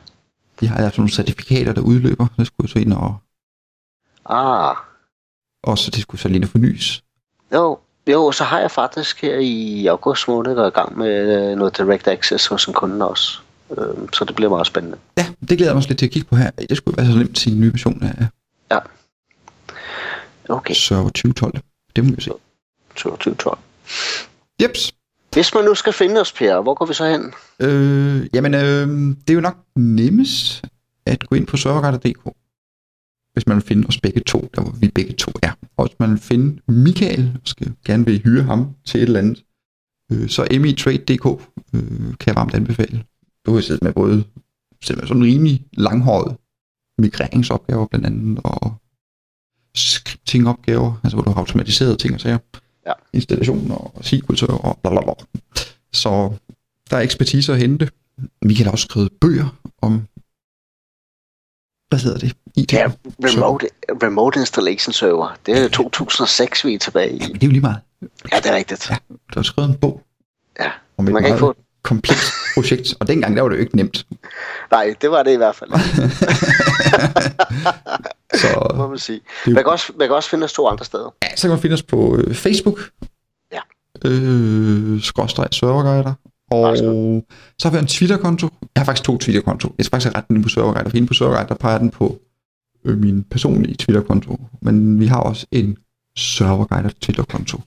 De 0.61 0.69
har 0.69 0.77
altså 0.85 1.01
nogle 1.01 1.13
certifikater, 1.13 1.73
der 1.73 1.81
udløber. 1.81 2.27
Det 2.39 2.47
skulle 2.47 2.65
jeg 2.65 2.71
så 2.71 2.79
ind 2.79 2.93
og... 2.93 3.17
Ah, 4.27 4.77
Og 5.65 5.79
så 5.79 5.91
det 5.91 6.03
skulle 6.03 6.21
så 6.21 6.29
lige 6.29 6.47
fornyes. 6.47 7.03
jo, 7.55 7.79
jo, 8.07 8.33
så 8.33 8.45
har 8.45 8.61
jeg 8.61 8.71
faktisk 8.71 9.23
her 9.23 9.39
i 9.39 9.87
august 9.87 10.29
måned 10.29 10.55
været 10.55 10.71
i 10.71 10.75
gang 10.75 10.99
med 10.99 11.51
øh, 11.51 11.59
noget 11.59 11.77
Direct 11.79 12.09
Access 12.09 12.47
hos 12.47 12.67
en 12.67 12.75
kunde 12.75 13.09
også. 13.09 13.39
Øh, 13.71 14.09
så 14.13 14.25
det 14.25 14.37
bliver 14.37 14.51
meget 14.51 14.67
spændende. 14.67 14.99
Ja, 15.19 15.27
det 15.41 15.49
glæder 15.49 15.65
jeg 15.65 15.75
mig 15.75 15.77
også 15.77 15.89
lidt 15.89 15.99
til 15.99 16.07
at 16.07 16.13
kigge 16.13 16.29
på 16.29 16.37
her. 16.37 16.51
Det 16.51 16.77
skulle 16.77 16.97
være 16.97 17.07
så 17.07 17.19
nemt 17.19 17.37
til 17.37 17.53
en 17.53 17.61
ny 17.61 17.71
version 17.71 18.03
af 18.03 18.27
Okay, 20.49 20.75
Server 20.75 21.09
2012. 21.09 21.61
Det 21.97 22.05
må 22.05 22.15
vi 22.15 22.23
se. 22.23 22.31
2012. 22.97 23.59
Jeps. 24.63 24.93
Hvis 25.33 25.55
man 25.55 25.65
nu 25.65 25.75
skal 25.75 25.93
finde 25.93 26.21
os, 26.21 26.33
Per, 26.33 26.61
hvor 26.61 26.75
går 26.75 26.87
vi 26.87 26.95
så 26.95 27.07
hen? 27.07 27.35
Øh, 27.61 28.27
jamen, 28.35 28.55
øh, 28.55 28.89
det 29.21 29.31
er 29.31 29.35
jo 29.35 29.41
nok 29.41 29.57
nemmest 29.77 30.65
at 31.07 31.29
gå 31.29 31.37
ind 31.37 31.47
på 31.47 31.57
serverguider.dk, 31.57 32.35
hvis 33.35 33.47
man 33.47 33.57
vil 33.57 33.65
finde 33.65 33.87
os 33.87 34.01
begge 34.01 34.21
to, 34.21 34.51
der 34.55 34.63
hvor 34.63 34.73
vi 34.81 34.89
begge 34.89 35.13
to 35.13 35.33
er. 35.43 35.53
Og 35.77 35.87
hvis 35.87 35.99
man 35.99 36.11
vil 36.11 36.19
finde 36.19 36.61
Michael, 36.69 37.33
og 37.35 37.49
skal 37.49 37.73
gerne 37.85 38.05
vil 38.05 38.23
hyre 38.25 38.43
ham 38.43 38.75
til 38.85 38.99
et 38.99 39.07
eller 39.07 39.19
andet, 39.19 39.45
øh, 40.13 40.29
så 40.29 40.47
mitrade.dk 40.61 41.27
øh, 41.75 42.15
kan 42.21 42.27
jeg 42.27 42.35
varmt 42.35 42.55
anbefale. 42.55 43.05
Du 43.47 43.55
har 43.55 43.61
siddet 43.61 43.83
med 43.83 43.93
både 43.93 44.25
siddet 44.83 45.03
med 45.03 45.09
sådan 45.09 45.23
en 45.23 45.29
rimelig 45.29 45.67
langhåret 45.73 46.37
migreringsopgaver 46.99 47.87
blandt 47.87 48.07
andet, 48.07 48.41
og 48.45 48.75
scripting-opgaver, 49.77 51.01
altså 51.05 51.17
hvor 51.17 51.25
du 51.25 51.31
har 51.31 51.41
automatiseret 51.41 51.99
ting 51.99 52.15
og 52.15 52.21
sager. 52.21 52.39
Ja. 52.87 52.93
Installation 53.13 53.71
og 53.71 53.93
SQL-server 54.01 54.59
og 54.59 54.79
bla 54.83 54.91
bla 54.91 55.01
bla. 55.01 55.15
Så 55.93 56.33
der 56.91 56.97
er 56.97 57.01
ekspertise 57.01 57.53
at 57.53 57.59
hente. 57.59 57.91
Vi 58.47 58.55
kan 58.55 58.67
da 58.67 58.71
også 58.71 58.87
skrive 58.89 59.09
bøger 59.21 59.59
om, 59.83 60.03
hvad 61.95 62.03
hedder 62.03 62.19
det? 62.19 62.33
IT. 62.57 62.73
Ja, 62.73 62.91
remote, 63.25 63.69
remote 64.03 64.41
Installation 64.41 64.93
Server. 64.93 65.37
Det 65.47 65.59
er 65.59 65.69
2006, 65.69 66.65
vi 66.65 66.75
er 66.75 66.79
tilbage 66.79 67.13
i. 67.13 67.19
Ja, 67.19 67.27
det 67.27 67.43
er 67.43 67.47
jo 67.47 67.51
lige 67.51 67.61
meget. 67.61 67.77
Ja, 68.33 68.37
det 68.37 68.47
er 68.47 68.55
rigtigt. 68.55 68.91
Ja. 68.91 68.97
Du 69.11 69.39
har 69.39 69.43
skrevet 69.43 69.69
en 69.71 69.77
bog 69.77 70.03
Ja, 70.61 70.71
om 70.99 71.05
man 71.05 71.15
kan 71.15 71.27
ikke 71.27 71.39
få... 71.39 71.55
komplekst 71.83 72.33
projekt, 72.55 72.95
og 73.01 73.07
dengang 73.09 73.37
der 73.37 73.43
var 73.43 73.49
det 73.49 73.57
jo 73.57 73.61
ikke 73.61 73.77
nemt. 73.77 74.07
Nej, 74.71 74.95
det 75.01 75.11
var 75.11 75.23
det 75.23 75.33
i 75.33 75.37
hvert 75.37 75.57
fald. 75.57 75.71
Så 78.35 78.73
må 78.77 78.89
man 78.89 78.99
sige. 78.99 79.21
Man 79.47 79.55
kan, 79.55 79.67
også, 79.67 79.93
man 79.99 80.09
kan 80.09 80.15
også 80.17 80.31
finde 80.31 80.45
os 80.45 80.53
to 80.53 80.69
andre 80.69 80.85
steder. 80.85 81.15
ja, 81.23 81.37
så 81.37 81.43
kan 81.43 81.51
man 81.51 81.59
finde 81.61 81.75
os 81.75 81.83
på 81.83 82.17
øh, 82.17 82.35
Facebook. 82.35 82.79
Ja. 83.53 83.61
Øh, 84.05 85.03
skråstreg 85.03 85.49
serverguider. 85.53 86.15
Og 86.55 86.77
så 87.59 87.69
har 87.69 87.71
vi 87.71 87.79
en 87.79 87.87
Twitter-konto. 87.87 88.49
Jeg 88.75 88.81
har 88.81 88.85
faktisk 88.85 89.05
to 89.05 89.19
Twitter-konto. 89.19 89.75
Jeg 89.79 89.85
skal 89.85 89.91
faktisk 89.97 90.13
have 90.13 90.19
retten 90.19 90.43
på 90.43 90.49
serverguider. 90.49 90.91
For 90.91 90.97
inde 90.97 91.09
på 91.09 91.15
serverguider, 91.15 91.47
der 91.47 91.55
peger 91.55 91.79
den 91.79 91.91
på 91.91 92.19
øh, 92.85 92.99
min 92.99 93.25
personlige 93.25 93.75
Twitter-konto. 93.77 94.41
Men 94.63 95.01
vi 95.01 95.07
har 95.07 95.21
også 95.21 95.47
en 95.53 95.77
serverguider 96.19 96.91
Twitter-konto. 97.01 97.61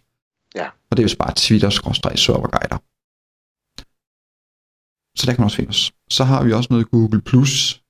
Ja. 0.56 0.65
Og 0.91 0.98
det 0.98 1.03
er 1.06 1.08
jo 1.10 1.15
bare 1.20 1.34
Twitter-serverguider. 1.36 2.77
Så 5.17 5.25
der 5.25 5.32
kan 5.34 5.41
man 5.41 5.46
også 5.46 5.56
finde 5.58 5.70
os. 5.70 5.91
Så 6.10 6.24
har 6.24 6.44
vi 6.44 6.53
også 6.53 6.67
noget 6.72 6.91
Google+. 6.91 7.22
Plus, 7.22 7.82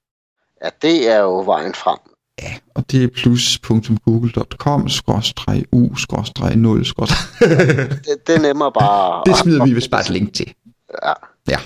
Ja, 0.64 0.70
det 0.82 1.12
er 1.12 1.20
jo 1.20 1.42
vejen 1.46 1.74
frem. 1.74 1.98
og 2.76 2.92
det 2.92 3.04
er 3.04 3.08
plus.google.com, 3.08 4.90
skråstreg 4.90 5.66
u, 5.72 5.96
skråstreg 5.96 6.56
0, 6.56 6.86
skråstreg. 6.86 7.50
Det, 8.06 8.28
det 8.28 8.36
er 8.36 8.40
nemmere 8.42 8.72
bare... 8.72 9.24
Det 9.26 9.38
smider 9.38 9.66
vi 9.66 9.74
vist 9.74 9.92
bare 9.92 10.02
et 10.02 10.10
link 10.10 10.34
til. 10.34 10.54
Ja. 11.48 11.60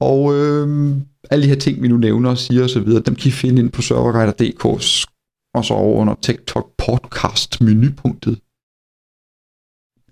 Og 0.00 0.34
øh, 0.34 0.96
alle 1.30 1.44
de 1.44 1.48
her 1.48 1.60
ting, 1.60 1.82
vi 1.82 1.88
nu 1.88 1.96
nævner 1.96 2.30
og 2.30 2.38
siger 2.38 2.64
osv., 2.64 2.88
dem 3.08 3.14
kan 3.14 3.28
I 3.28 3.30
finde 3.30 3.62
ind 3.62 3.72
på 3.72 3.82
serverguider.dk, 3.82 4.64
og 5.54 5.64
så 5.64 5.74
over 5.74 6.00
under 6.00 6.14
TikTok 6.14 6.66
podcast 6.76 7.60
menupunktet. 7.60 8.40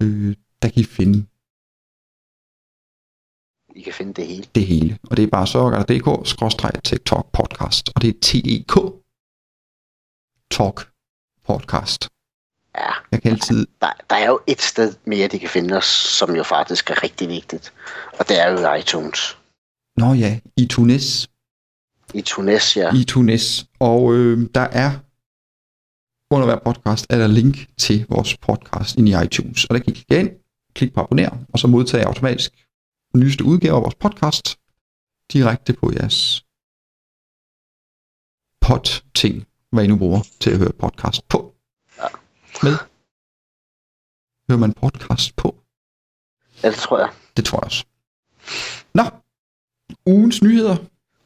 Øh, 0.02 0.36
der 0.62 0.68
kan 0.68 0.80
I 0.82 0.84
finde 0.98 1.18
I 3.76 3.82
kan 3.82 3.92
finde 3.92 4.12
det 4.12 4.26
hele. 4.26 4.44
det 4.54 4.66
hele. 4.66 4.98
Og 5.02 5.16
det 5.16 5.22
er 5.22 5.30
bare 5.30 5.46
serverguider.dk, 5.46 6.84
TikTok 6.84 7.26
podcast, 7.32 7.84
og 7.94 8.02
det 8.02 8.08
er 8.08 8.18
T-E-K. 8.26 8.74
Talk 10.50 10.78
podcast. 11.44 12.00
Ja, 12.78 12.90
Jeg 13.12 13.22
kan 13.22 13.32
altid... 13.32 13.66
der, 13.80 13.92
der 14.10 14.16
er 14.16 14.26
jo 14.26 14.40
et 14.46 14.62
sted 14.62 14.94
mere, 15.04 15.28
de 15.28 15.38
kan 15.38 15.48
finde 15.48 15.76
os, 15.76 15.84
som 16.18 16.36
jo 16.36 16.42
faktisk 16.42 16.90
er 16.90 17.02
rigtig 17.02 17.28
vigtigt. 17.28 17.72
Og 18.18 18.28
det 18.28 18.40
er 18.40 18.50
jo 18.50 18.74
iTunes. 18.74 19.38
Nå 19.96 20.12
ja, 20.12 20.40
iTunes. 20.56 21.28
I 22.14 22.22
Tunis, 22.22 22.76
ja. 22.76 22.94
iTunes. 22.94 23.66
Og 23.80 24.14
øh, 24.14 24.48
der 24.54 24.60
er 24.60 24.90
under 26.30 26.46
hver 26.46 26.58
podcast 26.64 27.06
er 27.10 27.18
der 27.18 27.26
link 27.26 27.56
til 27.78 28.06
vores 28.08 28.36
podcast 28.36 28.96
ind 28.96 29.08
i 29.08 29.14
iTunes. 29.24 29.64
Og 29.64 29.74
der 29.74 29.80
kan 29.80 29.92
I 29.92 29.94
klikke 29.94 30.20
ind, 30.20 30.30
klikke 30.74 30.94
på 30.94 31.00
abonner, 31.00 31.30
og 31.52 31.58
så 31.58 31.66
modtage 31.66 32.06
automatisk 32.06 32.52
den 33.12 33.20
nyeste 33.20 33.44
udgave 33.44 33.76
af 33.76 33.82
vores 33.82 33.94
podcast 33.94 34.58
direkte 35.32 35.72
på 35.72 35.92
jeres 35.92 36.44
pod-ting, 38.60 39.46
hvad 39.72 39.84
I 39.84 39.86
nu 39.86 39.96
bruger 39.96 40.22
til 40.40 40.50
at 40.50 40.58
høre 40.58 40.72
podcast 40.78 41.28
på. 41.28 41.54
Med. 42.62 42.76
Hører 44.48 44.58
man 44.58 44.72
podcast 44.72 45.36
på? 45.36 45.54
Ja, 46.62 46.70
det 46.70 46.76
tror 46.76 46.98
jeg. 46.98 47.08
Det 47.36 47.44
tror 47.44 47.58
jeg 47.58 47.64
også. 47.64 47.84
Nå, 48.94 49.02
ugens 50.06 50.42
nyheder. 50.42 50.76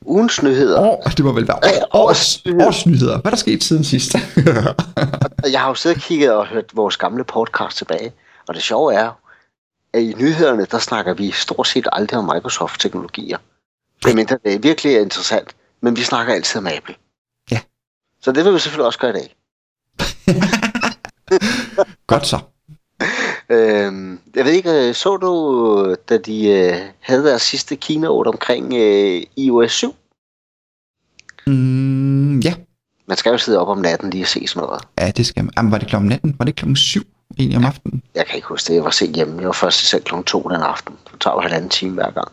Ugens 0.07 0.43
nyheder. 0.43 0.81
År, 0.81 1.03
det 1.17 1.25
må 1.25 1.33
vel 1.33 1.49
være 1.49 1.59
års, 1.93 2.45
nyheder. 2.45 2.67
års 2.67 2.87
nyheder. 2.87 3.21
Hvad 3.21 3.25
er 3.25 3.31
der 3.31 3.37
sket 3.37 3.65
siden 3.65 3.85
sidst? 3.85 4.15
Jeg 5.53 5.61
har 5.61 5.69
jo 5.69 5.75
siddet 5.75 5.97
og 5.97 6.03
kigget 6.03 6.33
og 6.33 6.47
hørt 6.47 6.77
vores 6.77 6.97
gamle 6.97 7.25
podcast 7.25 7.77
tilbage. 7.77 8.13
Og 8.49 8.55
det 8.55 8.63
sjove 8.63 8.95
er, 8.95 9.13
at 9.93 10.03
i 10.03 10.15
nyhederne, 10.19 10.65
der 10.65 10.79
snakker 10.79 11.15
vi 11.15 11.31
stort 11.31 11.69
set 11.69 11.89
aldrig 11.93 12.19
om 12.19 12.25
Microsoft-teknologier. 12.35 13.39
Medmindre 14.05 14.39
det 14.45 14.55
er 14.55 14.59
virkelig 14.59 15.01
interessant. 15.01 15.57
Men 15.81 15.97
vi 15.97 16.03
snakker 16.03 16.35
altid 16.35 16.59
om 16.59 16.67
Apple. 16.67 16.95
Ja. 17.51 17.61
Så 18.23 18.33
det 18.33 18.45
vil 18.45 18.55
vi 18.55 18.59
selvfølgelig 18.59 18.87
også 18.87 18.99
gøre 18.99 19.11
i 19.11 19.15
dag. 19.15 19.35
Godt 22.07 22.27
så. 22.27 22.39
Øhm, 23.49 24.21
jeg 24.35 24.45
ved 24.45 24.53
ikke, 24.53 24.89
øh, 24.89 24.95
så 24.95 25.17
du, 25.17 25.97
da 26.09 26.19
de 26.19 26.49
øh, 26.49 26.77
havde 27.01 27.25
deres 27.25 27.43
sidste 27.43 27.77
keynote 27.77 28.29
omkring 28.29 28.75
øh, 28.75 29.23
iOS 29.37 29.73
7? 29.73 29.95
Mm, 31.47 32.41
ja. 32.41 32.55
Man 33.07 33.17
skal 33.17 33.31
jo 33.31 33.39
sidde 33.39 33.59
op 33.59 33.69
om 33.69 33.79
natten 33.79 34.11
lige 34.11 34.25
og 34.25 34.29
se 34.29 34.47
sådan 34.47 34.67
noget. 34.67 34.83
ja, 34.99 35.11
det 35.11 35.27
skal 35.27 35.45
man. 35.45 35.53
Jamen, 35.57 35.73
var 35.73 35.79
det 35.79 35.89
klokken 35.89 36.09
natten? 36.09 36.35
Var 36.39 36.45
det 36.45 36.57
klokken 36.57 36.77
7 36.77 37.03
egentlig 37.39 37.59
om 37.59 37.65
aftenen? 37.65 38.03
Jeg 38.15 38.27
kan 38.27 38.37
ikke 38.37 38.49
huske 38.49 38.69
det. 38.69 38.75
Jeg 38.75 38.85
var 38.85 38.91
sent 38.91 39.17
hjemme. 39.17 39.39
Jeg 39.39 39.47
var 39.47 39.53
først 39.53 39.83
i 39.83 39.87
seng 39.87 40.05
kl. 40.05 40.15
2 40.27 40.43
den 40.43 40.63
aften. 40.63 40.95
Det 41.13 41.21
tager 41.21 41.35
jo 41.35 41.41
halvanden 41.41 41.71
time 41.71 41.95
hver 41.95 42.11
gang. 42.11 42.33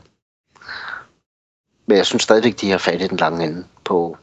Men 1.85 1.97
jeg 1.97 2.05
synes 2.05 2.23
stadigvæk, 2.23 2.61
de 2.61 2.71
har 2.71 2.77
fat 2.77 3.01
i 3.01 3.07
den 3.07 3.17
lange 3.17 3.45
ende 3.45 3.63
på, 3.83 4.17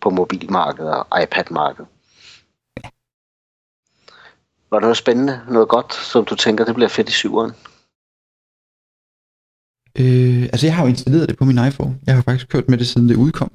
på 0.00 0.10
mobilmarkedet 0.10 0.94
og 0.94 1.22
iPad-markedet. 1.22 1.88
Var 4.70 4.78
der 4.78 4.80
noget 4.80 4.96
spændende, 4.96 5.40
noget 5.50 5.68
godt, 5.68 5.94
som 5.94 6.24
du 6.24 6.34
tænker, 6.34 6.64
det 6.64 6.74
bliver 6.74 6.88
fedt 6.88 7.08
i 7.08 7.12
syveren? 7.12 7.50
Øh, 9.98 10.42
altså, 10.42 10.66
jeg 10.66 10.76
har 10.76 10.82
jo 10.82 10.88
installeret 10.88 11.28
det 11.28 11.38
på 11.38 11.44
min 11.44 11.66
iPhone. 11.68 11.98
Jeg 12.06 12.14
har 12.14 12.22
faktisk 12.22 12.48
kørt 12.48 12.68
med 12.68 12.78
det, 12.78 12.86
siden 12.86 13.08
det 13.08 13.16
udkom. 13.16 13.50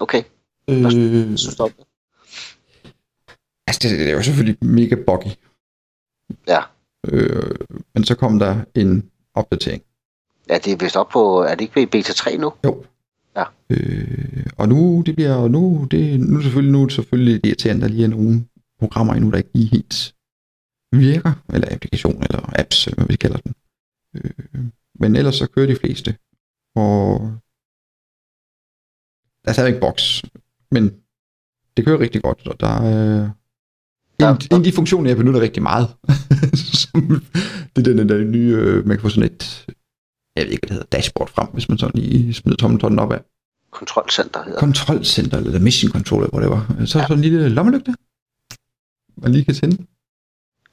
Okay, 0.00 0.22
Øh, 0.68 0.76
det? 0.76 0.86
altså, 3.66 3.80
det, 3.82 3.90
det 3.90 4.08
er 4.08 4.12
jo 4.12 4.22
selvfølgelig 4.22 4.58
mega 4.64 4.94
buggy. 5.06 5.30
Ja. 6.48 6.60
Øh, 7.08 7.54
men 7.94 8.04
så 8.04 8.14
kom 8.14 8.38
der 8.38 8.64
en 8.74 9.10
opdatering. 9.34 9.82
Ja, 10.48 10.58
det 10.58 10.72
er 10.72 10.76
vist 10.76 10.96
op 10.96 11.08
på, 11.08 11.42
er 11.42 11.54
det 11.54 11.60
ikke 11.60 11.76
ved 11.76 11.86
beta 11.86 12.12
3 12.12 12.36
nu? 12.36 12.52
Jo. 12.64 12.84
Ja. 13.36 13.44
Øh, 13.70 14.46
og 14.56 14.68
nu, 14.68 15.02
det 15.06 15.14
bliver, 15.14 15.48
nu, 15.48 15.88
det, 15.90 16.20
nu, 16.20 16.40
selvfølgelig, 16.40 16.72
nu 16.72 16.82
er 16.82 16.86
det 16.86 16.94
selvfølgelig 16.94 17.40
irriterende, 17.46 17.84
at 17.84 17.90
der 17.90 17.94
lige 17.96 18.04
er 18.04 18.08
nogle 18.08 18.44
programmer 18.78 19.14
endnu, 19.14 19.30
der 19.30 19.36
ikke 19.36 19.50
lige 19.54 19.68
helt 19.68 20.14
virker, 20.92 21.32
eller 21.54 21.68
applikation, 21.74 22.22
eller 22.22 22.58
apps, 22.60 22.84
hvad 22.84 23.06
vi 23.06 23.16
kalder 23.16 23.38
den. 23.38 23.54
Øh, 24.16 24.64
men 25.00 25.16
ellers 25.16 25.34
så 25.34 25.46
kører 25.46 25.66
de 25.66 25.76
fleste. 25.76 26.16
Og 26.74 27.20
der 29.44 29.48
er 29.48 29.52
stadigvæk 29.52 29.80
boks, 29.80 30.22
men 30.70 30.84
det 31.76 31.84
kører 31.84 32.00
rigtig 32.00 32.22
godt, 32.22 32.46
og 32.46 32.60
der 32.60 32.66
er 32.68 33.30
Der- 34.20 34.30
en, 34.30 34.40
en 34.50 34.56
af 34.58 34.64
de 34.64 34.72
funktioner, 34.72 35.10
jeg 35.10 35.16
benytter 35.16 35.40
rigtig 35.40 35.62
meget, 35.62 35.86
som, 36.82 37.00
det 37.76 37.86
er 37.88 37.94
den 37.94 38.08
der 38.08 38.24
nye, 38.24 38.54
øh, 38.58 38.86
man 38.86 38.96
kan 38.96 39.02
få 39.02 39.08
sådan 39.08 39.30
et, 39.32 39.66
jeg 40.36 40.44
ved 40.44 40.50
ikke, 40.52 40.60
hvad 40.60 40.68
det 40.68 40.74
hedder, 40.76 40.96
dashboard 40.96 41.28
frem, 41.30 41.48
hvis 41.52 41.68
man 41.68 41.78
sådan 41.78 42.00
lige 42.02 42.34
smider 42.34 42.56
tommeltotten 42.56 42.98
op 42.98 43.12
af. 43.12 43.22
Kontrolcenter 43.70 44.38
hedder 44.42 44.52
det. 44.58 44.60
Kontrolcenter, 44.60 45.38
eller 45.38 45.60
mission 45.60 45.92
control, 45.92 46.22
eller 46.22 46.34
whatever. 46.36 46.86
Så 46.86 46.98
er 46.98 47.02
Ja. 47.02 47.06
sådan 47.08 47.16
en 47.18 47.22
lille 47.30 47.48
lommelygte, 47.48 47.94
man 49.22 49.32
lige 49.32 49.44
kan 49.44 49.54
tænde. 49.54 49.76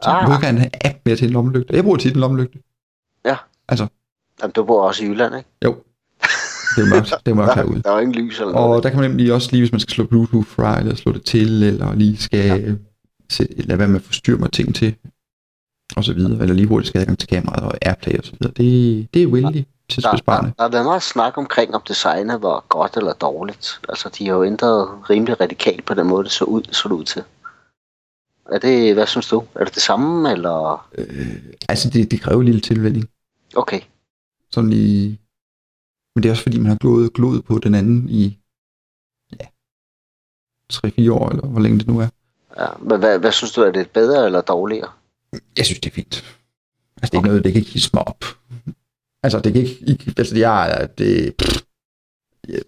Så 0.04 0.10
Ah. 0.10 0.26
du 0.28 0.40
kan 0.40 0.58
have 0.58 0.66
en 0.66 0.72
app 0.86 0.98
med 1.06 1.18
til 1.18 1.28
en 1.28 1.34
lommelygte. 1.34 1.74
Jeg 1.76 1.84
bruger 1.84 1.98
tit 1.98 2.14
en 2.14 2.20
lommelygte. 2.20 2.60
Jamen, 4.42 4.52
du 4.52 4.64
bor 4.64 4.82
også 4.88 5.04
i 5.04 5.08
Jylland, 5.08 5.36
ikke? 5.36 5.50
Jo. 5.66 5.76
Det 6.76 6.84
er 6.86 6.96
mørkt, 6.96 7.14
det 7.26 7.32
er 7.32 7.36
mørkt 7.36 7.50
Der, 7.56 7.56
herude. 7.56 7.82
der 7.82 7.92
er 7.92 8.00
ingen 8.00 8.16
lys 8.16 8.40
eller 8.40 8.54
noget. 8.54 8.76
Og 8.76 8.84
der 8.84 8.90
kan 8.90 9.00
man 9.00 9.10
nemlig 9.10 9.34
også 9.34 9.50
lige, 9.52 9.62
hvis 9.62 9.72
man 9.72 9.80
skal 9.80 9.94
slå 9.94 10.06
Bluetooth 10.06 10.48
fra, 10.48 10.80
eller 10.80 10.96
slå 10.96 11.12
det 11.12 11.26
til, 11.26 11.64
eller 11.64 11.96
lige 11.96 12.18
skal 12.18 12.46
ja. 12.46 12.74
sætte, 13.30 13.62
lade 13.62 13.80
være 13.80 13.88
med 13.88 13.96
at 14.00 14.02
forstyrre 14.06 14.38
mig 14.38 14.52
ting 14.52 14.76
til, 14.76 14.96
og 15.96 16.04
så 16.04 16.14
videre, 16.14 16.42
eller 16.42 16.56
lige 16.56 16.68
hurtigt 16.68 16.88
skal 16.88 17.00
adgang 17.02 17.20
til 17.20 17.28
kameraet 17.28 17.64
og 17.64 17.74
Airplay 17.82 18.18
og 18.18 18.26
så 18.26 18.32
videre. 18.40 18.54
Det, 18.58 19.08
det 19.14 19.24
er 19.24 19.28
vældig 19.28 19.68
der, 20.04 20.12
der, 20.12 20.18
der 20.58 20.64
har 20.64 20.70
været 20.70 20.86
meget 20.86 21.04
snak 21.04 21.38
omkring, 21.38 21.76
om 21.76 21.82
designet 21.88 22.42
var 22.42 22.66
godt 22.70 22.98
eller 22.98 23.14
dårligt. 23.14 23.80
Altså, 23.90 24.10
de 24.18 24.28
har 24.28 24.34
jo 24.36 24.44
ændret 24.44 25.10
rimelig 25.10 25.42
radikalt 25.42 25.86
på 25.86 25.94
den 25.94 26.08
måde, 26.08 26.24
det 26.24 26.32
så 26.32 26.46
ud, 26.46 26.62
så 26.72 26.90
det 26.90 26.96
ud 26.96 27.04
til. 27.04 27.24
Er 28.52 28.60
det, 28.60 28.94
hvad 28.94 29.08
synes 29.08 29.28
du? 29.28 29.44
Er 29.56 29.64
det 29.66 29.76
det 29.76 29.84
samme, 29.84 30.32
eller? 30.32 30.88
Øh, 30.98 31.44
altså, 31.70 31.90
det, 31.90 32.12
det 32.12 32.22
kræver 32.22 32.40
en 32.40 32.46
lille 32.46 32.62
tilvænning. 32.62 33.10
Okay, 33.56 33.82
Sådan 34.52 34.70
lige... 34.70 35.20
Men 36.16 36.24
det 36.24 36.30
er 36.30 36.34
også 36.34 36.44
fordi, 36.44 36.60
man 36.60 36.70
har 36.70 36.78
glået, 36.78 37.14
glået 37.14 37.46
på 37.46 37.60
den 37.60 37.76
anden 37.76 38.10
i 38.10 38.40
ja, 39.40 39.46
3-4 40.74 41.12
år, 41.12 41.30
eller 41.30 41.48
hvor 41.48 41.60
længe 41.60 41.80
det 41.80 41.88
nu 41.88 42.00
er. 42.00 42.08
ja. 42.58 42.68
Men 42.82 43.00
hvad, 43.00 43.20
hvad 43.20 43.32
synes 43.32 43.52
du, 43.54 43.62
er 43.62 43.72
det 43.72 43.90
bedre 43.90 44.26
eller 44.26 44.42
dårligere? 44.42 44.92
Jeg 45.58 45.66
synes, 45.66 45.80
det 45.80 45.90
er 45.90 45.94
fint. 45.94 46.16
Altså, 46.96 47.12
det 47.12 47.14
er 47.14 47.18
ikke 47.18 47.28
noget, 47.28 47.44
det 47.44 47.54
kan 47.54 47.60
ikke 47.60 47.72
hisse 47.72 47.90
mig 47.94 48.08
op. 48.08 48.26
Altså, 49.24 49.40
det 49.40 49.54
kan 49.54 49.62
ikke... 49.62 49.78
ikke 49.88 50.14
altså, 50.18 50.38
jeg 50.38 50.72
er... 50.72 50.88
Det, 50.88 51.36
pff, 51.36 51.62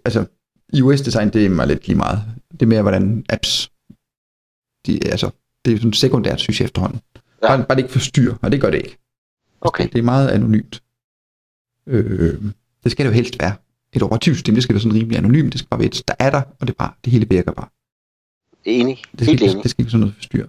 altså, 0.06 0.26
iOS-design, 0.74 1.30
det 1.30 1.46
er 1.46 1.50
mig 1.50 1.68
lidt 1.68 1.88
lige 1.88 1.98
meget. 1.98 2.20
Det 2.52 2.62
er 2.62 2.66
mere, 2.66 2.82
hvordan 2.82 3.26
apps... 3.30 3.72
De, 4.86 5.00
altså, 5.06 5.32
det 5.66 5.74
er 5.74 5.78
sådan 5.78 5.94
sekundært, 5.94 6.40
synes 6.40 6.60
jeg 6.60 6.66
efterhånden. 6.66 7.00
Ja. 7.16 7.20
Ja. 7.52 7.58
Bare, 7.58 7.66
bare 7.68 7.76
det 7.76 7.82
ikke 7.84 7.92
forstyrrer, 7.94 8.36
og 8.42 8.52
det 8.52 8.62
gør 8.62 8.70
det 8.70 8.78
ikke. 8.78 8.98
Okay, 9.62 9.88
Det 9.94 10.00
er 10.00 10.04
meget 10.04 10.28
anonymt. 10.30 10.82
Øh, 11.88 12.42
det 12.84 12.92
skal 12.92 13.06
det 13.06 13.12
jo 13.12 13.16
helst 13.16 13.40
være. 13.40 13.54
Et 13.94 14.04
operativsystem, 14.04 14.56
det 14.56 14.64
skal 14.64 14.74
være 14.74 14.82
sådan 14.82 14.98
rimelig 14.98 15.18
anonymt. 15.18 15.52
Det 15.54 15.60
skal 15.60 15.68
bare 15.70 15.80
være 15.80 15.88
et, 15.88 16.04
der 16.08 16.14
er 16.20 16.30
der, 16.30 16.42
og 16.60 16.68
det, 16.68 16.78
bare, 16.78 16.92
det 17.06 17.14
hele 17.14 17.30
virker 17.30 17.52
bare. 17.52 17.68
enig. 18.66 18.98
Det 18.98 19.06
skal, 19.20 19.26
Helt 19.28 19.42
ikke, 19.42 19.52
enig. 19.52 19.64
det 19.64 19.72
skal 19.72 19.82
ikke 19.82 19.92
sådan 19.92 20.00
noget 20.00 20.16
forstyrre. 20.16 20.48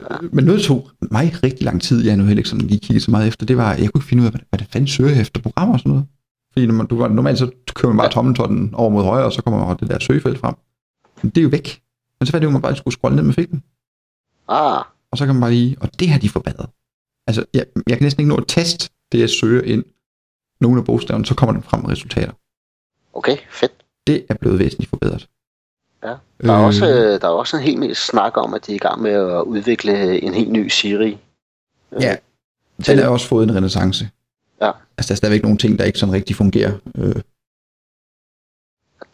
Ja. 0.00 0.16
Men 0.32 0.44
noget 0.44 0.62
tog 0.62 0.90
mig 1.10 1.42
rigtig 1.42 1.62
lang 1.64 1.82
tid, 1.82 2.04
jeg 2.04 2.16
nu 2.16 2.24
heller 2.24 2.40
ikke 2.40 2.48
sådan 2.48 2.66
lige 2.66 2.80
kiggede 2.80 3.00
så 3.04 3.10
meget 3.10 3.28
efter, 3.28 3.46
det 3.46 3.56
var, 3.56 3.72
at 3.72 3.80
jeg 3.80 3.90
kunne 3.90 3.98
ikke 3.98 4.08
finde 4.08 4.20
ud 4.20 4.26
af, 4.26 4.32
hvad, 4.32 4.40
hvad 4.50 4.58
det 4.58 4.68
fanden 4.70 4.88
søger 4.88 5.10
jeg 5.10 5.20
efter 5.20 5.40
programmer 5.40 5.74
og 5.74 5.80
sådan 5.80 5.90
noget. 5.90 6.06
Fordi 6.52 6.66
når 6.66 6.74
man, 6.74 6.86
du, 6.86 7.08
normalt 7.08 7.38
så 7.38 7.50
kører 7.74 7.92
man 7.92 7.96
bare 8.02 8.10
tommeltotten 8.12 8.74
over 8.74 8.90
mod 8.90 9.04
højre, 9.04 9.24
og 9.24 9.32
så 9.32 9.42
kommer 9.42 9.66
man 9.66 9.76
det 9.80 9.88
der 9.88 9.98
søgefelt 9.98 10.38
frem. 10.38 10.54
Men 11.22 11.30
det 11.30 11.38
er 11.38 11.42
jo 11.42 11.48
væk. 11.48 11.80
Men 12.20 12.26
så 12.26 12.32
var 12.32 12.38
det 12.38 12.46
jo, 12.46 12.50
man 12.50 12.62
bare 12.62 12.76
skulle 12.76 12.94
scrolle 12.94 13.16
ned 13.16 13.22
med 13.24 13.34
fingeren. 13.34 13.62
Ah, 14.48 14.84
Og 15.10 15.18
så 15.18 15.26
kan 15.26 15.34
man 15.34 15.40
bare 15.40 15.50
lige, 15.50 15.76
og 15.80 16.00
det 16.00 16.08
har 16.08 16.18
de 16.18 16.28
forbedret. 16.28 16.70
Altså, 17.26 17.44
jeg, 17.54 17.66
jeg 17.88 17.96
kan 17.98 18.04
næsten 18.04 18.20
ikke 18.20 18.28
nå 18.28 18.36
at 18.36 18.44
teste 18.48 18.90
det, 19.12 19.20
jeg 19.20 19.30
søger 19.30 19.62
ind. 19.62 19.84
Nogle 20.60 20.78
af 20.78 20.84
bogstaverne, 20.84 21.26
så 21.26 21.34
kommer 21.34 21.52
den 21.52 21.62
frem 21.62 21.80
med 21.80 21.90
resultater. 21.90 22.32
okay, 23.12 23.36
fedt. 23.50 23.72
Det 24.06 24.26
er 24.28 24.34
blevet 24.34 24.58
væsentligt 24.58 24.90
forbedret. 24.90 25.28
Ja. 26.04 26.08
Der 26.42 26.52
er, 26.52 26.58
Øh, 26.60 26.64
også, 26.64 26.86
der 27.22 27.28
er 27.28 27.32
også 27.32 27.56
en 27.56 27.62
helt 27.62 27.78
mere 27.78 27.94
snak 27.94 28.36
om, 28.36 28.54
at 28.54 28.66
de 28.66 28.72
er 28.72 28.76
i 28.76 28.78
gang 28.78 29.02
med 29.02 29.10
at 29.12 29.42
udvikle 29.42 30.20
en 30.22 30.34
helt 30.34 30.50
ny 30.52 30.68
Siri. 30.68 31.18
Ja, 32.00 32.16
den 32.86 32.98
har 32.98 33.08
også 33.08 33.28
fået 33.28 33.44
en 33.48 33.54
renaissance. 33.56 34.10
Ja. 34.60 34.70
Altså, 34.98 35.08
der 35.08 35.14
er 35.14 35.16
stadigvæk 35.16 35.42
nogle 35.42 35.58
ting, 35.58 35.78
der 35.78 35.84
ikke 35.84 35.98
sådan 35.98 36.12
rigtig 36.14 36.36
fungerer. 36.36 36.72
Øh, 36.96 37.14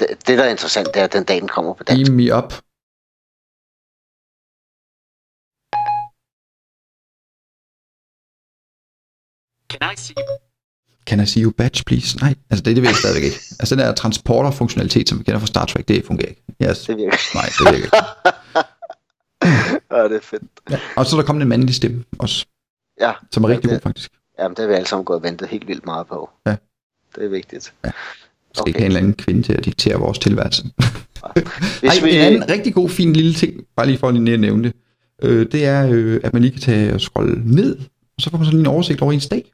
Det, 0.01 0.09
det, 0.27 0.39
der 0.39 0.45
er 0.45 0.51
interessant, 0.51 0.87
det 0.95 0.97
er, 1.01 1.05
at 1.05 1.13
den 1.13 1.25
dag, 1.25 1.41
den 1.41 1.49
kommer 1.49 1.75
på 1.75 1.85
dansk. 1.85 2.11
beam 2.11 2.17
me 2.17 2.37
up. 2.37 2.55
Can 9.71 9.93
I 9.93 9.97
see 9.97 10.15
Can 11.07 11.21
I 11.21 11.27
see 11.27 11.43
you 11.43 11.51
badge, 11.51 11.83
please? 11.87 12.19
Nej, 12.19 12.35
altså 12.51 12.63
det, 12.63 12.77
det 12.77 12.83
ved 12.83 12.89
jeg 12.91 12.97
stadigvæk 12.97 13.25
ikke. 13.25 13.37
Altså 13.61 13.75
den 13.77 13.85
der 13.85 13.95
transporter-funktionalitet, 13.95 15.09
som 15.09 15.19
vi 15.19 15.25
kender 15.25 15.39
fra 15.41 15.47
Star 15.47 15.65
Trek, 15.65 15.89
det 15.89 16.05
fungerer 16.05 16.29
ikke. 16.29 16.43
Yes. 16.63 16.79
Det 16.85 16.97
virker. 16.97 17.17
Nej, 17.35 17.45
det 17.59 17.65
virker 17.65 17.85
ikke. 17.85 17.97
ja, 19.97 20.05
det 20.05 20.17
er 20.17 20.21
fedt. 20.23 20.43
Ja. 20.71 20.79
Og 20.97 21.07
så 21.07 21.17
er 21.17 21.21
der 21.21 21.27
kommet 21.27 21.43
en 21.43 21.49
mandlig 21.49 21.75
stemme 21.75 22.05
også, 22.19 22.47
Ja, 23.01 23.13
som 23.33 23.45
er 23.45 23.49
rigtig 23.49 23.63
det- 23.71 23.71
god 23.71 23.81
faktisk. 23.81 24.11
jamen, 24.39 24.57
det 24.57 24.63
har 24.63 24.69
vi 24.69 24.75
alle 24.75 24.89
sammen 24.89 25.05
gået 25.05 25.17
og 25.17 25.23
ventet 25.23 25.49
helt 25.49 25.69
vildt 25.69 25.87
meget 25.87 26.07
på. 26.07 26.31
Ja. 26.47 26.57
Det 27.17 27.25
er 27.25 27.29
vigtigt. 27.29 27.65
Så 27.65 27.71
okay. 27.83 27.93
Okay. 28.61 28.69
ikke 28.69 28.79
have 28.79 28.85
en 28.87 28.91
eller 28.91 29.01
anden 29.01 29.15
kvinde 29.15 29.43
til 29.43 29.53
at 29.53 29.65
diktere 29.65 29.97
vores 29.99 30.19
tilværelse. 30.19 30.63
Hvis 31.81 31.99
Ej, 31.99 32.05
vi, 32.05 32.11
en 32.11 32.21
anden 32.21 32.49
rigtig 32.51 32.75
god, 32.75 32.89
fin 32.89 33.13
lille 33.13 33.35
ting, 33.35 33.61
bare 33.77 33.87
lige 33.87 33.99
for 33.99 34.11
lige 34.11 34.35
at 34.35 34.41
nævne 34.41 34.65
det, 34.65 34.73
øh, 35.23 35.53
det 35.53 35.65
er, 35.65 35.89
øh, 35.93 36.21
at 36.25 36.33
man 36.33 36.43
lige 36.43 36.53
kan 36.53 36.61
tage 36.61 36.95
og 36.95 37.01
scrolle 37.01 37.43
ned, 37.55 37.77
og 38.17 38.21
så 38.21 38.31
får 38.31 38.39
man 38.39 38.45
sådan 38.47 38.61
en 38.61 38.67
oversigt 38.67 39.03
over 39.03 39.13
ens 39.13 39.29
dag. 39.29 39.53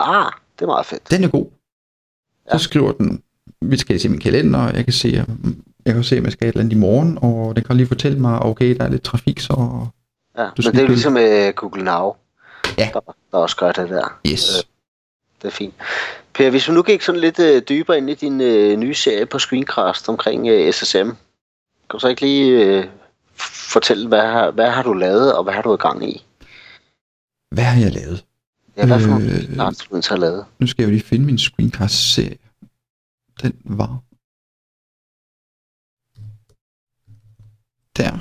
Ah, 0.00 0.32
det 0.58 0.62
er 0.62 0.66
meget 0.66 0.86
fedt. 0.86 1.10
Den 1.10 1.24
er 1.24 1.28
god. 1.28 1.46
Så 2.46 2.52
Ja. 2.52 2.58
skriver 2.58 2.92
den, 2.92 3.22
vi 3.60 3.76
skal 3.78 4.00
se 4.00 4.08
min 4.08 4.20
kalender, 4.20 4.70
jeg 4.72 4.84
kan 4.84 4.92
se, 4.92 5.24
jeg 5.84 5.94
kan 5.94 6.04
se, 6.04 6.18
om 6.18 6.24
jeg 6.24 6.32
skal 6.32 6.48
et 6.48 6.52
eller 6.52 6.60
andet 6.64 6.76
i 6.76 6.78
morgen, 6.78 7.18
og 7.22 7.56
den 7.56 7.64
kan 7.64 7.76
lige 7.76 7.86
fortælle 7.86 8.18
mig, 8.18 8.38
okay, 8.42 8.76
der 8.76 8.84
er 8.84 8.88
lidt 8.88 9.02
trafik, 9.02 9.40
så 9.40 9.86
Ja, 10.38 10.44
men 10.56 10.64
det 10.66 10.76
er 10.76 10.80
jo 10.80 10.86
ligesom 10.86 11.12
med 11.12 11.52
Google 11.52 11.84
Now, 11.84 12.12
Ja. 12.78 12.90
der, 12.94 13.00
der 13.32 13.38
også 13.38 13.56
gør 13.56 13.72
det 13.72 13.88
der. 13.90 14.20
yes. 14.26 14.66
Det 15.42 15.48
er 15.48 15.52
fint. 15.52 15.74
Per, 16.34 16.50
hvis 16.50 16.68
vi 16.68 16.74
nu 16.74 16.82
gik 16.82 17.02
sådan 17.02 17.20
lidt 17.20 17.38
øh, 17.38 17.62
dybere 17.68 17.98
ind 17.98 18.10
i 18.10 18.14
din 18.14 18.40
øh, 18.40 18.76
nye 18.78 18.94
serie 18.94 19.26
på 19.26 19.38
Screencast 19.38 20.08
omkring 20.08 20.48
øh, 20.48 20.72
SSM, 20.72 20.96
kan 21.08 21.16
du 21.92 21.98
så 21.98 22.08
ikke 22.08 22.20
lige 22.20 22.64
øh, 22.64 22.84
fortælle, 23.72 24.08
hvad 24.08 24.52
hvad 24.52 24.70
har 24.70 24.82
du 24.82 24.92
lavet, 24.92 25.34
og 25.34 25.44
hvad 25.44 25.52
har 25.54 25.62
du 25.62 25.74
i 25.74 25.76
gang 25.76 26.08
i? 26.08 26.26
Hvad 27.54 27.64
har 27.64 27.80
jeg 27.80 27.92
lavet? 27.92 28.24
Ja, 28.76 28.86
hvad 28.86 29.00
for 29.00 29.14
Øh, 29.14 29.56
du 29.56 30.00
har 30.08 30.16
lavet? 30.16 30.44
Nu 30.58 30.66
skal 30.66 30.82
jeg 30.82 30.88
jo 30.88 30.92
lige 30.92 31.02
finde 31.02 31.26
min 31.26 31.38
screencast-serie. 31.38 32.38
Den 33.42 33.52
var... 33.64 34.02
Der. 37.96 38.12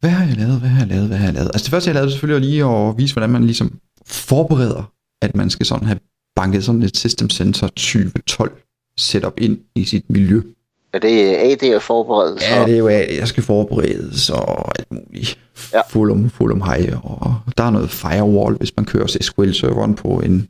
Hvad 0.00 0.10
har 0.10 0.24
jeg 0.26 0.36
lavet? 0.36 0.60
Hvad 0.60 0.68
har 0.68 0.78
jeg 0.78 0.88
lavet? 0.88 1.08
Hvad 1.08 1.18
har 1.18 1.24
jeg 1.24 1.34
lavet? 1.34 1.50
Altså 1.54 1.64
det 1.64 1.70
første, 1.70 1.88
jeg 1.88 1.94
lavede, 1.94 2.10
selvfølgelig 2.10 2.40
var 2.40 2.48
lige 2.48 2.64
at 2.64 2.98
vise, 2.98 3.14
hvordan 3.14 3.30
man 3.30 3.44
ligesom 3.44 3.80
forbereder, 4.06 4.92
at 5.22 5.36
man 5.36 5.50
skal 5.50 5.66
sådan 5.66 5.86
have 5.86 6.00
banket 6.36 6.64
sådan 6.64 6.82
et 6.82 6.96
System 6.96 7.30
Center 7.30 7.66
2012 7.68 8.62
setup 8.96 9.40
ind 9.40 9.60
i 9.74 9.84
sit 9.84 10.10
miljø. 10.10 10.42
Er 10.92 10.98
det 10.98 11.34
AD 11.36 11.74
og 11.74 11.82
forberedelse? 11.82 12.46
Ja, 12.46 12.64
det 12.64 12.74
er 12.74 12.78
jo, 12.78 12.88
at 12.88 13.16
jeg 13.16 13.28
skal 13.28 13.42
forberedes 13.42 14.30
og 14.30 14.78
alt 14.78 14.90
muligt. 14.90 15.38
Ja. 15.72 15.80
Full 15.88 16.52
om 16.52 16.62
high, 16.62 17.04
og 17.04 17.36
der 17.56 17.64
er 17.64 17.70
noget 17.70 17.90
firewall, 17.90 18.56
hvis 18.56 18.76
man 18.76 18.86
kører 18.86 19.06
SQL-serveren 19.06 19.94
på 19.94 20.08
en 20.08 20.48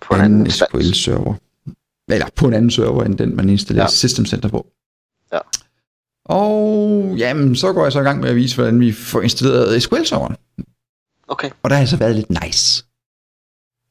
på 0.00 0.14
en 0.14 0.20
anden 0.20 0.40
anden? 0.40 0.50
SQL-server. 0.50 1.34
Eller 2.08 2.26
på 2.36 2.46
en 2.46 2.54
anden 2.54 2.70
server, 2.70 3.04
end 3.04 3.18
den, 3.18 3.36
man 3.36 3.48
installerer 3.50 3.84
ja. 3.84 3.90
System 3.90 4.26
Center 4.26 4.48
på. 4.48 4.66
Ja. 5.32 5.38
Og 6.24 7.14
jamen, 7.16 7.56
så 7.56 7.72
går 7.72 7.82
jeg 7.82 7.92
så 7.92 8.00
i 8.00 8.02
gang 8.02 8.20
med 8.20 8.28
at 8.28 8.36
vise, 8.36 8.56
hvordan 8.56 8.80
vi 8.80 8.92
får 8.92 9.20
installeret 9.20 9.82
SQL-serveren. 9.82 10.36
Okay, 11.28 11.50
Og 11.62 11.70
der 11.70 11.76
har 11.76 11.80
jeg 11.80 11.88
så 11.88 11.96
været 11.96 12.16
lidt 12.16 12.30
nice. 12.30 12.84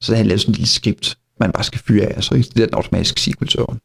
Så 0.01 0.11
har 0.11 0.17
jeg 0.17 0.25
lavet 0.25 0.41
sådan 0.41 0.51
et 0.51 0.57
lille 0.57 0.69
skript, 0.69 1.17
man 1.39 1.51
bare 1.51 1.63
skal 1.63 1.79
fyre 1.79 2.05
af, 2.05 2.17
og 2.17 2.23
så 2.23 2.35
installerer 2.35 2.67
den 2.67 2.75
automatisk 2.75 3.19
SQL-serveren. 3.19 3.79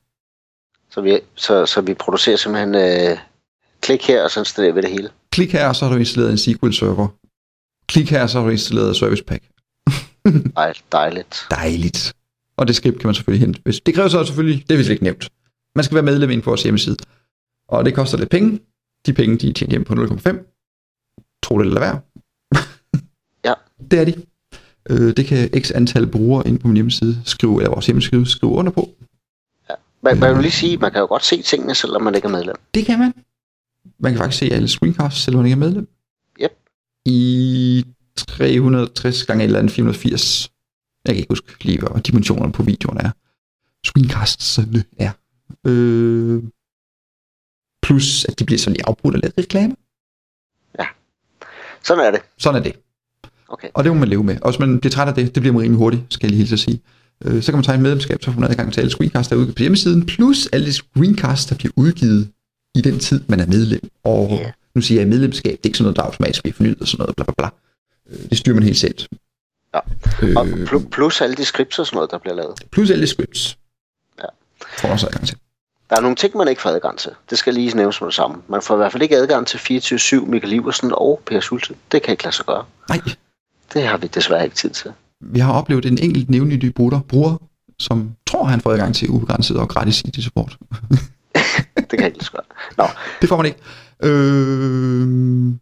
Så 0.90 1.00
vi, 1.00 1.20
så, 1.34 1.66
så 1.66 1.80
vi 1.80 1.94
producerer 1.94 2.36
simpelthen 2.36 2.74
øh, 2.74 3.18
klik 3.80 4.02
her, 4.06 4.22
og 4.24 4.30
så 4.30 4.40
installerer 4.40 4.72
vi 4.74 4.80
det 4.80 4.90
hele. 4.90 5.08
Klik 5.30 5.52
her, 5.52 5.68
og 5.68 5.76
så 5.76 5.84
har 5.84 5.92
du 5.92 5.98
installeret 5.98 6.32
en 6.32 6.38
SQL-server. 6.38 7.08
Klik 7.86 8.10
her, 8.10 8.26
så 8.26 8.38
har 8.38 8.44
du 8.46 8.50
installeret 8.50 8.96
Service 8.96 9.24
Pack. 9.24 9.44
Ej, 10.56 10.72
dejligt. 10.92 11.46
Dejligt. 11.50 12.12
Og 12.56 12.68
det 12.68 12.76
skript 12.76 12.98
kan 12.98 13.06
man 13.08 13.14
selvfølgelig 13.14 13.46
hente. 13.46 13.60
Hvis- 13.64 13.80
Det 13.80 13.94
kræver 13.94 14.08
så 14.08 14.24
selvfølgelig, 14.24 14.64
det 14.68 14.74
er 14.74 14.78
vist 14.78 14.90
ikke 14.90 15.02
nævnt. 15.04 15.28
Man 15.76 15.84
skal 15.84 15.94
være 15.94 16.04
medlem 16.04 16.30
ind 16.30 16.42
på 16.42 16.50
vores 16.50 16.62
hjemmeside. 16.62 16.96
Og 17.68 17.84
det 17.84 17.94
koster 17.94 18.18
lidt 18.18 18.30
penge. 18.30 18.60
De 19.06 19.12
penge, 19.12 19.36
de 19.38 19.48
er 19.48 19.52
tjent 19.52 19.70
hjem 19.70 19.84
på 19.84 19.94
0,5. 19.94 20.36
Tro 21.42 21.58
det 21.58 21.66
eller 21.66 21.80
være. 21.80 22.00
Ja. 23.48 23.54
Det 23.90 23.98
er 24.00 24.04
de. 24.04 24.14
Øh, 24.90 25.16
det 25.16 25.26
kan 25.26 25.50
x 25.62 25.70
antal 25.74 26.06
brugere 26.06 26.48
ind 26.48 26.58
på 26.58 26.66
min 26.68 26.74
hjemmeside 26.76 27.22
skrive, 27.24 27.56
eller 27.56 27.70
vores 27.70 27.86
hjemmeside 27.86 28.26
skrive 28.30 28.52
under 28.52 28.72
på. 28.72 28.88
Man, 30.02 30.20
man 30.20 30.34
vil 30.34 30.42
lige 30.42 30.52
sige, 30.52 30.76
man 30.76 30.92
kan 30.92 31.00
jo 31.00 31.06
godt 31.06 31.24
se 31.24 31.42
tingene, 31.42 31.74
selvom 31.74 32.02
man 32.02 32.14
ikke 32.14 32.26
er 32.26 32.32
medlem. 32.32 32.56
Det 32.74 32.86
kan 32.86 32.98
man. 32.98 33.14
Man 33.98 34.12
kan 34.12 34.18
faktisk 34.18 34.38
se 34.38 34.54
alle 34.54 34.68
screencasts, 34.68 35.20
selvom 35.20 35.38
man 35.38 35.46
ikke 35.46 35.54
er 35.54 35.68
medlem. 35.68 35.88
Yep. 36.42 36.52
I 37.04 37.84
360 38.16 39.24
gange 39.24 39.44
eller 39.44 39.58
andet 39.58 39.72
480. 39.72 40.50
Jeg 41.04 41.14
kan 41.14 41.18
ikke 41.18 41.30
huske 41.30 41.64
lige, 41.64 41.80
hvad 41.80 42.02
dimensionerne 42.02 42.52
på 42.52 42.62
videoen 42.62 42.98
er. 42.98 43.10
Screencastsene 43.84 44.84
er. 44.98 45.12
Øh, 45.66 46.42
plus, 47.82 48.24
at 48.24 48.38
de 48.38 48.44
bliver 48.44 48.58
så 48.58 48.70
lige 48.70 48.86
afbrudt 48.86 49.14
og 49.14 49.20
lavet 49.20 49.38
reklame. 49.38 49.76
Sådan 51.82 52.04
er 52.04 52.10
det. 52.10 52.20
Sådan 52.38 52.60
er 52.60 52.62
det. 52.64 52.76
Okay. 53.48 53.68
Og 53.74 53.84
det 53.84 53.92
må 53.92 53.98
man 53.98 54.08
leve 54.08 54.24
med. 54.24 54.36
Og 54.42 54.50
hvis 54.50 54.58
man 54.58 54.80
bliver 54.80 54.90
træt 54.90 55.08
af 55.08 55.14
det, 55.14 55.34
det 55.34 55.42
bliver 55.42 55.52
man 55.52 55.62
rimelig 55.62 55.78
hurtigt, 55.78 56.02
skal 56.10 56.26
jeg 56.26 56.30
lige 56.30 56.38
hilse 56.38 56.54
at 56.54 56.58
sige. 56.58 56.80
Øh, 57.24 57.42
så 57.42 57.52
kan 57.52 57.56
man 57.56 57.64
tage 57.64 57.74
et 57.76 57.82
medlemskab, 57.82 58.22
så 58.22 58.32
får 58.32 58.40
man 58.40 58.50
adgang 58.50 58.72
til 58.72 58.80
alle 58.80 58.90
screencasts, 58.90 59.28
der 59.28 59.36
er 59.36 59.40
udgivet 59.40 59.56
på 59.56 59.62
hjemmesiden, 59.62 60.06
plus 60.06 60.46
alle 60.52 60.66
de 60.66 60.72
screencasts, 60.72 61.46
der 61.46 61.54
bliver 61.56 61.72
udgivet 61.76 62.30
i 62.74 62.80
den 62.80 62.98
tid, 62.98 63.20
man 63.28 63.40
er 63.40 63.46
medlem. 63.46 63.90
Og 64.04 64.28
Ja. 64.30 64.50
nu 64.74 64.80
siger 64.80 65.00
jeg 65.00 65.08
medlemskab, 65.08 65.50
det 65.52 65.58
er 65.58 65.68
ikke 65.68 65.78
sådan 65.78 65.84
noget, 65.84 65.96
der 65.96 66.02
automatisk 66.02 66.42
bliver 66.42 66.54
fornyet 66.54 66.80
og 66.80 66.88
sådan 66.88 67.02
noget, 67.02 67.16
bla 67.16 67.24
bla 67.24 67.34
bla. 67.38 67.48
Øh, 68.10 68.30
Det 68.30 68.38
styrer 68.38 68.54
man 68.54 68.62
helt 68.64 68.78
selv. 68.78 68.94
Ja. 69.74 69.80
Øh, 70.22 70.36
Og 70.36 70.44
pl- 70.46 70.88
plus 70.88 71.20
alle 71.20 71.36
de 71.36 71.44
scripts 71.44 71.78
og 71.78 71.86
sådan 71.86 71.96
noget, 71.96 72.10
der 72.10 72.18
bliver 72.18 72.34
lavet. 72.34 72.54
plus 72.72 72.90
alle 72.90 73.02
de 73.02 73.06
scripts. 73.06 73.58
Ja. 74.18 74.24
Får 74.78 74.88
man 74.88 74.92
også 74.92 75.06
adgang 75.06 75.26
til. 75.26 75.36
Der 75.90 75.96
er 75.96 76.00
nogle 76.00 76.16
ting, 76.16 76.36
man 76.36 76.48
ikke 76.48 76.62
får 76.62 76.70
adgang 76.70 76.98
til. 76.98 77.10
Det 77.30 77.38
skal 77.38 77.54
lige 77.54 77.76
nævnes 77.76 77.96
som 77.96 78.06
det 78.06 78.14
samme. 78.14 78.36
Man 78.48 78.62
får 78.62 78.74
i 78.74 78.76
hvert 78.76 78.92
fald 78.92 79.02
ikke 79.02 79.16
adgang 79.16 79.46
til 79.46 79.58
24-7 79.58 80.24
Michael 80.26 80.52
Iversen 80.52 80.90
og 80.94 81.22
Per 81.26 81.40
Sulte. 81.40 81.74
Det 81.92 82.02
kan 82.02 82.12
ikke 82.12 82.24
lade 82.24 82.34
sig 82.36 82.46
gøre. 82.46 82.64
Nej, 82.88 83.00
Det 83.74 83.82
har 83.86 83.96
vi 83.96 84.06
desværre 84.06 84.44
ikke 84.44 84.56
tid 84.56 84.70
til. 84.70 84.92
Vi 85.20 85.38
har 85.38 85.52
oplevet 85.52 85.86
en 85.86 85.98
enkelt 85.98 86.30
nævnlig 86.30 86.74
bruger, 86.74 87.00
bruger, 87.00 87.36
som 87.78 88.10
tror, 88.26 88.44
han 88.44 88.60
får 88.60 88.72
adgang 88.72 88.94
til 88.94 89.10
ubegrænset 89.10 89.56
og 89.56 89.68
gratis 89.68 90.00
IT-support. 90.00 90.58
Det 91.90 91.98
kan 91.98 92.06
ikke 92.06 92.26
gøre. 92.32 92.42
Nå, 92.78 92.84
Det 93.20 93.28
får 93.28 93.36
man 93.36 93.46
ikke. 93.46 93.58
Øh... 94.02 95.52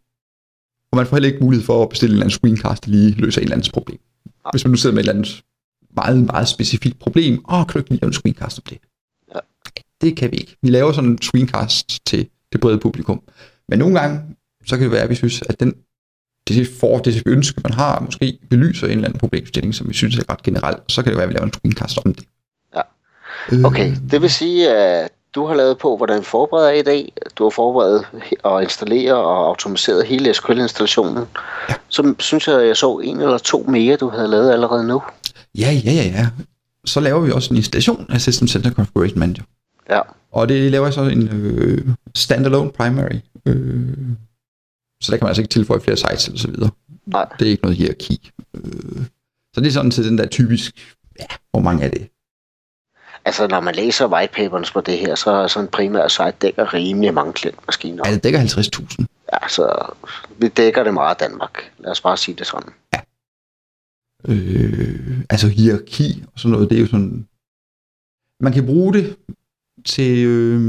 Og 0.92 0.96
man 0.96 1.06
får 1.06 1.16
heller 1.16 1.28
ikke 1.28 1.44
mulighed 1.44 1.66
for 1.66 1.82
at 1.82 1.88
bestille 1.88 2.12
en 2.12 2.14
eller 2.14 2.24
anden 2.24 2.38
screencast, 2.38 2.84
der 2.84 2.90
lige 2.90 3.10
løser 3.10 3.40
et 3.40 3.42
eller 3.42 3.56
andet 3.56 3.72
problem. 3.72 3.98
Nej. 4.44 4.50
Hvis 4.52 4.64
man 4.64 4.70
nu 4.70 4.76
sidder 4.76 4.94
med 4.94 5.02
et 5.04 5.08
eller 5.08 5.18
andet 5.18 5.42
meget, 5.96 6.26
meget 6.26 6.48
specifikt 6.48 6.98
problem, 6.98 7.44
åh, 7.50 7.66
kan 7.66 7.72
du 7.72 7.78
ikke 7.78 7.90
lige 7.90 8.00
lave 8.00 8.08
en 8.08 8.12
screencast 8.12 8.58
om 8.58 8.64
det? 8.68 8.78
Ja. 9.34 9.40
Det 10.00 10.16
kan 10.16 10.32
vi 10.32 10.36
ikke. 10.36 10.56
Vi 10.62 10.70
laver 10.70 10.92
sådan 10.92 11.10
en 11.10 11.22
screencast 11.22 12.06
til 12.06 12.28
det 12.52 12.60
brede 12.60 12.78
publikum. 12.78 13.22
Men 13.68 13.78
nogle 13.78 14.00
gange, 14.00 14.20
så 14.66 14.76
kan 14.76 14.84
det 14.84 14.92
være, 14.92 15.02
at 15.02 15.10
vi 15.10 15.14
synes, 15.14 15.42
at 15.48 15.60
den, 15.60 15.74
det, 16.48 16.68
for, 16.80 16.98
det 16.98 17.22
ønske, 17.26 17.60
man 17.64 17.72
har, 17.72 18.00
måske 18.00 18.38
belyser 18.50 18.86
en 18.86 18.92
eller 18.92 19.04
anden 19.04 19.20
problemstilling, 19.20 19.74
som 19.74 19.88
vi 19.88 19.94
synes 19.94 20.16
er 20.16 20.32
ret 20.32 20.42
generelt, 20.42 20.78
så 20.88 21.02
kan 21.02 21.10
det 21.10 21.16
være, 21.16 21.24
at 21.24 21.28
vi 21.28 21.34
laver 21.34 21.46
en 21.46 21.52
screencast 21.52 21.98
om 22.04 22.14
det. 22.14 22.24
Ja. 22.76 22.80
Øh, 23.52 23.64
okay. 23.64 23.94
Det 24.10 24.22
vil 24.22 24.30
sige, 24.30 24.70
at 24.70 25.10
du 25.34 25.46
har 25.46 25.54
lavet 25.54 25.78
på, 25.78 25.96
hvordan 25.96 26.22
forbereder 26.22 26.70
i 26.70 26.82
dag. 26.82 27.12
Du 27.36 27.42
har 27.42 27.50
forberedt 27.50 28.06
og 28.42 28.62
installeret 28.62 29.16
og 29.16 29.46
automatiseret 29.48 30.06
hele 30.06 30.34
SQL-installationen. 30.34 31.24
Ja. 31.68 31.74
Så 31.88 32.14
synes 32.18 32.48
jeg, 32.48 32.66
jeg 32.66 32.76
så 32.76 32.98
en 32.98 33.20
eller 33.20 33.38
to 33.38 33.64
mere, 33.68 33.96
du 33.96 34.08
havde 34.08 34.28
lavet 34.28 34.52
allerede 34.52 34.86
nu. 34.86 35.02
Ja, 35.58 35.70
ja, 35.84 35.92
ja, 35.92 36.04
ja. 36.04 36.26
Så 36.84 37.00
laver 37.00 37.20
vi 37.20 37.30
også 37.30 37.50
en 37.50 37.56
installation 37.56 38.06
af 38.08 38.20
System 38.20 38.48
Center 38.48 38.70
Configuration 38.70 39.18
Manager. 39.18 39.42
Ja. 39.90 40.00
Og 40.32 40.48
det 40.48 40.70
laver 40.70 40.86
jeg 40.86 40.94
så 40.94 41.02
en 41.02 41.28
øh, 41.28 41.94
standalone 42.14 42.70
primary. 42.70 43.20
Øh, 43.46 43.88
så 45.00 45.12
der 45.12 45.18
kan 45.18 45.24
man 45.24 45.28
altså 45.30 45.42
ikke 45.42 45.52
tilføje 45.52 45.80
flere 45.80 45.96
sites 45.96 46.26
eller 46.26 46.38
så 46.38 46.48
videre. 46.48 46.70
Nej. 47.06 47.26
Det 47.38 47.46
er 47.46 47.50
ikke 47.50 47.62
noget 47.62 47.76
hierarki. 47.76 48.30
Øh, 48.54 49.06
så 49.54 49.60
det 49.60 49.66
er 49.66 49.70
sådan 49.70 49.90
til 49.90 50.04
den 50.04 50.18
der 50.18 50.26
typisk, 50.26 50.96
ja, 51.20 51.26
hvor 51.50 51.60
mange 51.60 51.84
er 51.84 51.90
det? 51.90 52.08
Altså, 53.24 53.46
når 53.46 53.60
man 53.60 53.74
læser 53.74 54.06
whitepapers 54.06 54.70
på 54.72 54.80
det 54.80 54.98
her, 54.98 55.14
så 55.14 55.30
er 55.30 55.46
sådan 55.46 55.66
en 55.66 55.70
primær 55.70 56.08
site 56.08 56.34
dækker 56.42 56.74
rimelig 56.74 57.14
mange 57.14 57.32
klientmaskiner. 57.32 58.02
Ja, 58.06 58.14
det 58.14 58.24
dækker 58.24 58.40
50.000. 58.40 59.04
Ja, 59.32 59.48
så 59.48 59.94
vi 60.38 60.48
dækker 60.48 60.84
det 60.84 60.94
meget 60.94 61.20
Danmark. 61.20 61.72
Lad 61.78 61.90
os 61.90 62.00
bare 62.00 62.16
sige 62.16 62.34
det 62.34 62.46
sådan. 62.46 62.72
Øh, 64.28 65.20
altså 65.30 65.48
hierarki 65.48 66.24
og 66.34 66.40
sådan 66.40 66.52
noget, 66.52 66.70
det 66.70 66.76
er 66.76 66.80
jo 66.80 66.86
sådan... 66.86 67.28
Man 68.40 68.52
kan 68.52 68.66
bruge 68.66 68.92
det 68.94 69.16
til... 69.84 70.26
Øh, 70.26 70.60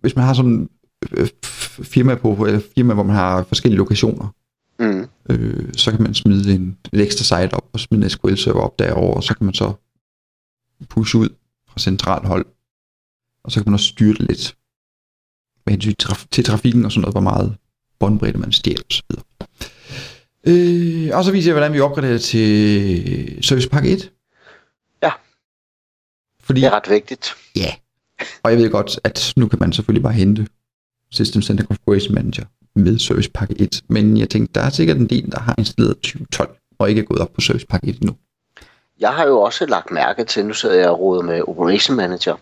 hvis 0.00 0.16
man 0.16 0.24
har 0.24 0.34
sådan 0.34 0.68
øh, 1.12 1.28
firma 1.70 2.14
på, 2.14 2.44
eller 2.46 2.60
firma, 2.76 2.94
hvor 2.94 3.02
man 3.02 3.16
har 3.16 3.42
forskellige 3.42 3.78
lokationer. 3.78 4.34
Mm. 4.78 5.06
Øh, 5.30 5.72
så 5.76 5.90
kan 5.90 6.02
man 6.02 6.14
smide 6.14 6.54
en, 6.54 6.78
ekstra 6.92 7.24
site 7.24 7.54
op 7.54 7.68
og 7.72 7.80
smide 7.80 8.04
en 8.04 8.10
SQL-server 8.10 8.60
op 8.60 8.78
derover, 8.78 9.14
og 9.14 9.22
så 9.24 9.34
kan 9.34 9.44
man 9.44 9.54
så 9.54 9.72
pushe 10.88 11.18
ud 11.18 11.28
fra 11.68 11.78
centralt 11.80 12.26
hold. 12.26 12.46
Og 13.44 13.52
så 13.52 13.60
kan 13.60 13.70
man 13.70 13.74
også 13.74 13.86
styre 13.86 14.12
det 14.12 14.20
lidt 14.20 14.56
med 15.66 15.72
hensyn 15.72 15.94
til, 15.94 16.06
traf- 16.08 16.26
til 16.30 16.44
trafikken 16.44 16.84
og 16.84 16.92
sådan 16.92 17.00
noget, 17.00 17.14
hvor 17.14 17.20
meget 17.20 17.56
båndbredde 17.98 18.38
man 18.38 18.52
stjæler 18.52 18.82
osv. 18.90 19.10
Øh, 20.46 21.10
og 21.16 21.24
så 21.24 21.32
viser 21.32 21.50
jeg, 21.50 21.54
hvordan 21.54 21.72
vi 21.72 21.80
opgraderer 21.80 22.18
til 22.18 23.44
Service 23.44 23.68
Pack 23.68 23.86
1. 23.86 24.12
Ja. 25.02 25.10
Fordi, 26.40 26.60
Det 26.60 26.66
er 26.66 26.70
ret 26.70 26.90
vigtigt. 26.90 27.30
Ja. 27.56 27.74
Og 28.42 28.50
jeg 28.50 28.58
ved 28.58 28.70
godt, 28.70 29.00
at 29.04 29.32
nu 29.36 29.48
kan 29.48 29.58
man 29.58 29.72
selvfølgelig 29.72 30.02
bare 30.02 30.12
hente 30.12 30.46
System 31.12 31.42
Center 31.42 31.64
Configuration 31.64 32.14
Manager 32.14 32.44
med 32.74 32.98
Service 32.98 33.30
Pack 33.30 33.52
1. 33.56 33.82
Men 33.88 34.16
jeg 34.16 34.30
tænkte, 34.30 34.60
der 34.60 34.66
er 34.66 34.70
sikkert 34.70 34.96
en 34.96 35.06
del, 35.06 35.30
der 35.30 35.40
har 35.40 35.54
installeret 35.58 35.96
2012 35.96 36.56
og 36.78 36.88
ikke 36.88 37.00
er 37.00 37.04
gået 37.04 37.20
op 37.20 37.32
på 37.32 37.40
Service 37.40 37.66
Pack 37.66 37.84
1 37.84 37.96
endnu. 37.96 38.16
Jeg 39.00 39.10
har 39.10 39.26
jo 39.26 39.40
også 39.40 39.66
lagt 39.66 39.90
mærke 39.90 40.24
til, 40.24 40.46
nu 40.46 40.54
sidder 40.54 40.74
jeg 40.74 40.88
og 40.88 41.00
råder 41.00 41.22
med 41.22 41.42
Operation 41.48 41.96
Manager, 41.96 42.36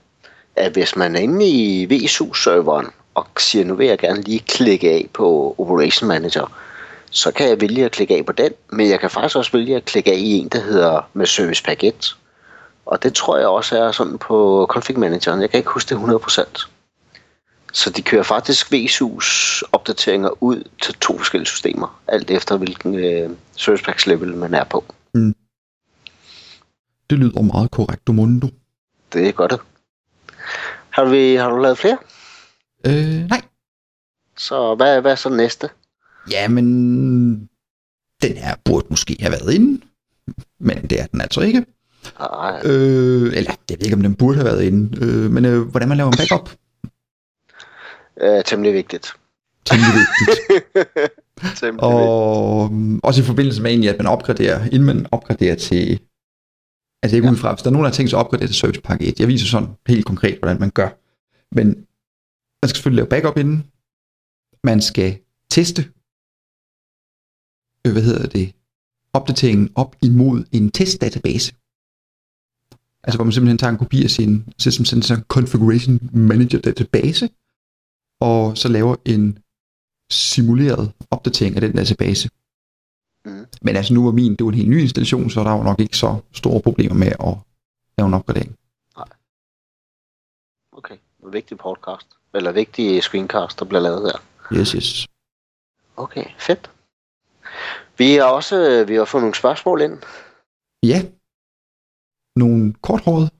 at 0.56 0.72
hvis 0.72 0.96
man 0.96 1.16
er 1.16 1.20
inde 1.20 1.46
i 1.46 1.86
VSU-serveren 1.90 2.86
og 3.14 3.26
siger, 3.38 3.64
nu 3.64 3.74
vil 3.74 3.86
jeg 3.86 3.98
gerne 3.98 4.22
lige 4.22 4.38
klikke 4.38 4.90
af 4.90 5.08
på 5.12 5.54
Operation 5.58 6.08
Manager, 6.08 6.52
så 7.10 7.30
kan 7.30 7.48
jeg 7.48 7.60
vælge 7.60 7.84
at 7.84 7.92
klikke 7.92 8.16
af 8.16 8.26
på 8.26 8.32
den, 8.32 8.52
men 8.72 8.90
jeg 8.90 9.00
kan 9.00 9.10
faktisk 9.10 9.36
også 9.36 9.52
vælge 9.52 9.76
at 9.76 9.84
klikke 9.84 10.12
af 10.12 10.16
i 10.16 10.30
en, 10.30 10.48
der 10.48 10.60
hedder 10.60 11.10
med 11.12 11.26
Service 11.26 11.62
Pack 11.62 11.84
1. 11.84 12.16
Og 12.86 13.02
det 13.02 13.14
tror 13.14 13.38
jeg 13.38 13.48
også 13.48 13.78
er 13.78 13.92
sådan 13.92 14.18
på 14.18 14.66
Config 14.70 14.98
Manageren. 14.98 15.40
Jeg 15.40 15.50
kan 15.50 15.58
ikke 15.58 15.70
huske 15.70 15.94
det 15.94 16.00
100%. 16.00 16.68
Så 17.72 17.90
de 17.90 18.02
kører 18.02 18.22
faktisk 18.22 18.72
VSU's 18.74 19.60
opdateringer 19.72 20.42
ud 20.42 20.62
til 20.82 20.94
to 20.94 21.18
forskellige 21.18 21.46
systemer, 21.48 22.00
alt 22.08 22.30
efter 22.30 22.56
hvilken 22.56 22.94
øh, 22.94 23.30
Service 23.56 23.84
Packs 23.84 24.06
level 24.06 24.36
man 24.36 24.54
er 24.54 24.64
på. 24.64 24.84
Det 27.10 27.18
lyder 27.18 27.42
meget 27.42 27.70
korrekt, 27.70 28.08
Mundo. 28.08 28.48
Det 29.12 29.28
er 29.28 29.32
godt. 29.32 29.52
Har 30.90 31.04
du, 31.04 31.10
har 31.10 31.50
du 31.50 31.56
lavet 31.56 31.78
flere? 31.78 31.98
Øh, 32.86 33.28
nej. 33.28 33.42
Så 34.36 34.74
hvad, 34.74 35.00
hvad 35.00 35.12
er 35.12 35.16
så 35.16 35.28
næste? 35.28 35.68
Ja, 36.30 36.48
men 36.48 36.64
den 38.22 38.36
her 38.36 38.54
burde 38.64 38.86
måske 38.90 39.16
have 39.20 39.32
været 39.32 39.54
inde, 39.54 39.80
men 40.58 40.82
det 40.82 41.00
er 41.00 41.06
den 41.06 41.20
altså 41.20 41.40
ikke. 41.40 41.66
Ej, 42.20 42.60
Øh, 42.64 43.32
eller 43.36 43.54
jeg 43.70 43.78
ved 43.78 43.84
ikke, 43.84 43.96
om 43.96 44.02
den 44.02 44.14
burde 44.14 44.34
have 44.34 44.44
været 44.44 44.62
inde, 44.62 45.04
øh, 45.04 45.30
men 45.30 45.44
øh, 45.44 45.62
hvordan 45.62 45.88
man 45.88 45.96
laver 45.96 46.10
en 46.10 46.16
backup, 46.16 46.50
øh, 48.20 48.44
temmelig 48.44 48.74
vigtigt. 48.74 49.06
temmelig 49.64 49.94
vigtigt. 50.00 50.30
temmelig 51.60 51.88
vigtigt. 51.88 52.08
Og 52.08 52.72
mm, 52.72 53.00
også 53.02 53.22
i 53.22 53.24
forbindelse 53.24 53.62
med 53.62 53.70
egentlig, 53.70 53.90
at 53.90 53.98
man 53.98 54.06
opgraderer, 54.06 54.64
inden 54.64 54.84
man 54.84 55.06
opgraderer 55.12 55.54
til, 55.54 56.00
altså 57.02 57.16
ikke 57.16 57.26
ja. 57.28 57.32
ud 57.32 57.36
fra, 57.36 57.52
hvis 57.52 57.62
der 57.62 57.70
er 57.70 57.72
nogen, 57.72 57.84
der 57.84 57.90
har 57.90 57.94
tænkt 57.94 58.10
sig 58.10 58.18
at 58.18 58.24
opgradere 58.24 58.48
til 58.48 58.56
Service 58.56 58.80
Pack 58.80 59.02
1, 59.02 59.20
jeg 59.20 59.28
viser 59.28 59.46
sådan 59.46 59.68
helt 59.86 60.06
konkret, 60.06 60.38
hvordan 60.38 60.60
man 60.60 60.70
gør. 60.70 60.90
Men 61.54 61.66
man 62.62 62.68
skal 62.68 62.76
selvfølgelig 62.76 63.02
lave 63.02 63.08
backup 63.08 63.38
inden, 63.38 63.58
man 64.64 64.80
skal 64.80 65.18
teste, 65.50 65.82
øh, 67.86 67.92
hvad 67.92 68.02
hedder 68.02 68.26
det, 68.28 68.54
opdateringen 69.12 69.72
op 69.74 69.96
imod 70.02 70.44
en 70.52 70.70
testdatabase. 70.70 71.54
Altså 73.04 73.16
hvor 73.18 73.24
man 73.24 73.32
simpelthen 73.32 73.58
tager 73.58 73.70
en 73.70 73.78
kopi 73.78 74.04
af 74.04 74.10
sin 74.10 74.44
System 74.58 74.84
Center 74.84 75.20
Configuration 75.28 76.10
Manager 76.12 76.58
database, 76.58 77.28
og 78.20 78.58
så 78.58 78.68
laver 78.68 78.96
en 79.04 79.38
simuleret 80.10 80.92
opdatering 81.10 81.54
af 81.54 81.60
den 81.60 81.72
database. 81.72 82.30
Mhm. 83.24 83.46
Men 83.62 83.76
altså 83.76 83.94
nu 83.94 84.04
var 84.04 84.12
min, 84.12 84.36
det 84.36 84.44
var 84.44 84.50
en 84.50 84.58
helt 84.58 84.70
ny 84.70 84.80
installation, 84.80 85.30
så 85.30 85.40
der 85.44 85.50
var 85.50 85.64
nok 85.64 85.80
ikke 85.80 85.96
så 85.96 86.20
store 86.32 86.60
problemer 86.60 86.94
med 86.94 87.06
at 87.06 87.34
lave 87.98 88.08
en 88.08 88.14
opgradering. 88.14 88.56
Okay, 90.72 90.96
en 91.24 91.32
vigtig 91.32 91.58
podcast. 91.58 92.06
Eller 92.34 92.52
vigtig 92.52 93.02
screencast, 93.02 93.58
der 93.58 93.64
bliver 93.64 93.80
lavet 93.80 94.02
her. 94.02 94.18
Yes, 94.58 94.70
yes. 94.70 95.08
Okay, 95.96 96.24
fedt. 96.38 96.70
Vi 97.98 98.14
har 98.14 98.24
også 98.24 98.84
vi 98.88 98.94
har 98.94 99.04
fået 99.04 99.22
nogle 99.22 99.34
spørgsmål 99.34 99.80
ind. 99.80 100.02
Ja. 100.82 101.02
Nogle 102.36 102.74
korthårede. 102.82 103.30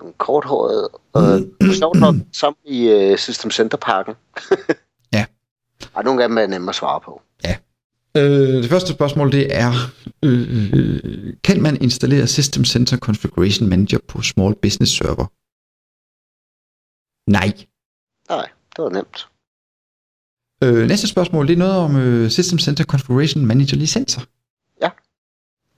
Nogle 0.00 0.14
korthårede. 0.18 0.88
Øh, 1.16 1.74
sjovt 1.74 2.00
nok 2.00 2.14
sammen 2.32 2.58
i 2.64 3.10
uh, 3.12 3.18
System 3.18 3.50
Center 3.50 3.78
Parken. 3.78 4.14
Ja. 5.12 5.24
Og 5.94 6.04
nogle 6.04 6.22
af 6.22 6.28
dem 6.28 6.38
er 6.38 6.46
nemme 6.46 6.68
at 6.68 6.74
svare 6.74 7.00
på. 7.00 7.22
Øh, 8.16 8.62
det 8.62 8.70
første 8.70 8.92
spørgsmål, 8.92 9.32
det 9.32 9.56
er, 9.56 9.72
øh, 10.24 10.70
øh, 10.72 11.34
kan 11.44 11.62
man 11.62 11.82
installere 11.82 12.26
System 12.26 12.64
Center 12.64 12.96
Configuration 12.96 13.68
Manager 13.68 13.98
på 14.08 14.22
Small 14.22 14.54
Business 14.54 14.92
Server? 14.96 15.26
Nej. 17.30 17.52
Nej, 18.28 18.48
det 18.76 18.84
var 18.84 18.90
nemt. 18.90 19.28
Øh, 20.64 20.88
næste 20.88 21.06
spørgsmål, 21.08 21.46
det 21.46 21.52
er 21.52 21.58
noget 21.58 21.76
om 21.76 21.96
øh, 21.96 22.30
System 22.30 22.58
Center 22.58 22.84
Configuration 22.84 23.46
Manager 23.46 23.76
licenser. 23.76 24.20
Ja. 24.82 24.90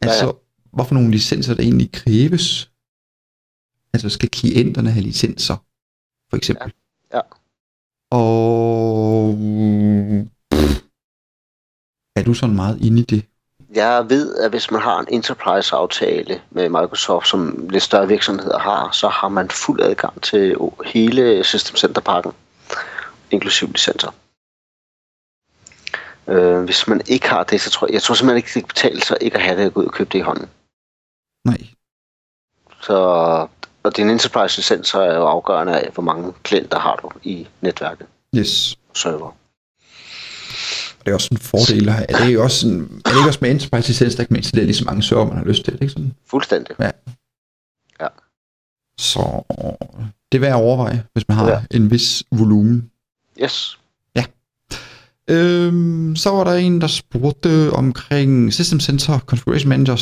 Altså, 0.02 0.26
Ja, 0.26 0.32
hvorfor 0.72 0.94
nogle 0.94 1.10
licenser, 1.10 1.54
der 1.54 1.62
egentlig 1.62 1.92
kræves? 1.92 2.71
Altså, 3.94 4.08
skal 4.08 4.28
klienterne 4.30 4.90
have 4.90 5.02
licenser, 5.02 5.56
for 6.30 6.36
eksempel? 6.36 6.72
Ja. 7.12 7.16
Ja. 7.16 7.20
Og... 8.10 9.34
Pff, 10.50 10.82
er 12.16 12.22
du 12.22 12.34
sådan 12.34 12.56
meget 12.56 12.80
inde 12.80 13.00
i 13.00 13.04
det? 13.04 13.24
Jeg 13.74 14.10
ved, 14.10 14.36
at 14.36 14.50
hvis 14.50 14.70
man 14.70 14.80
har 14.80 15.00
en 15.00 15.06
enterprise-aftale 15.10 16.42
med 16.50 16.68
Microsoft, 16.68 17.28
som 17.28 17.68
lidt 17.68 17.82
større 17.82 18.08
virksomheder 18.08 18.58
har, 18.58 18.90
så 18.92 19.08
har 19.08 19.28
man 19.28 19.50
fuld 19.50 19.80
adgang 19.80 20.22
til 20.22 20.56
hele 20.84 21.44
System 21.44 21.76
Center-pakken, 21.76 22.32
inklusiv 23.30 23.68
licenser. 23.68 24.14
Øh, 26.26 26.64
hvis 26.64 26.88
man 26.88 27.00
ikke 27.06 27.28
har 27.28 27.44
det, 27.44 27.60
så 27.60 27.70
tror 27.70 27.86
jeg, 27.86 27.94
jeg 27.94 28.02
tror 28.02 28.14
simpelthen 28.14 28.36
ikke, 28.36 28.46
det 28.54 28.62
kan 28.62 28.68
betale 28.68 29.02
sig 29.02 29.16
ikke 29.20 29.36
at 29.36 29.42
have 29.42 29.58
det 29.58 29.66
og 29.66 29.74
gå 29.74 29.80
ud 29.80 29.86
og 29.86 29.92
købe 29.92 30.10
det 30.12 30.18
i 30.18 30.22
hånden. 30.22 30.48
Nej. 31.44 31.58
Så, 32.80 32.98
og 33.84 33.96
din 33.96 34.10
enterprise-licens 34.10 34.94
er 34.94 35.14
jo 35.14 35.26
afgørende 35.26 35.80
af, 35.80 35.90
hvor 35.94 36.02
mange 36.02 36.32
klienter 36.42 36.78
har 36.78 36.96
du 37.02 37.10
i 37.22 37.46
netværket 37.60 38.06
Yes. 38.36 38.78
server. 38.94 39.26
Og 40.98 41.06
det 41.06 41.10
er 41.10 41.14
også 41.14 41.28
en 41.32 41.38
fordel 41.38 41.90
have. 41.90 42.06
Er 42.10 42.24
det, 42.24 42.34
jo 42.34 42.42
også 42.42 42.68
en, 42.68 43.02
er 43.04 43.10
det 43.10 43.16
ikke 43.16 43.28
også 43.28 43.38
med 43.42 43.50
Enterprise 43.50 43.88
licens, 43.88 44.14
der 44.14 44.24
kan 44.24 44.32
man 44.32 44.38
installere 44.38 44.66
lige 44.66 44.76
så 44.76 44.84
mange 44.84 45.02
server, 45.02 45.26
man 45.26 45.36
har 45.36 45.44
lyst 45.44 45.64
til? 45.64 45.74
Ikke 45.74 45.88
sådan? 45.88 46.14
Fuldstændig. 46.26 46.76
Så 48.98 49.42
det 50.32 50.38
er 50.38 50.40
værd 50.40 50.50
at 50.52 50.62
overveje, 50.62 51.04
hvis 51.12 51.28
man 51.28 51.36
har 51.36 51.46
Ja. 51.48 51.52
ja. 51.52 51.76
en 51.76 51.90
vis 51.90 52.22
volumen. 52.32 52.90
Yes. 53.42 53.78
Øhm, 55.30 56.16
så 56.16 56.30
var 56.30 56.44
der 56.44 56.52
en, 56.52 56.80
der 56.80 56.86
spurgte 56.86 57.70
omkring 57.72 58.52
System 58.52 58.80
Center 58.80 59.18
Configuration 59.18 59.68
Manager 59.68 59.96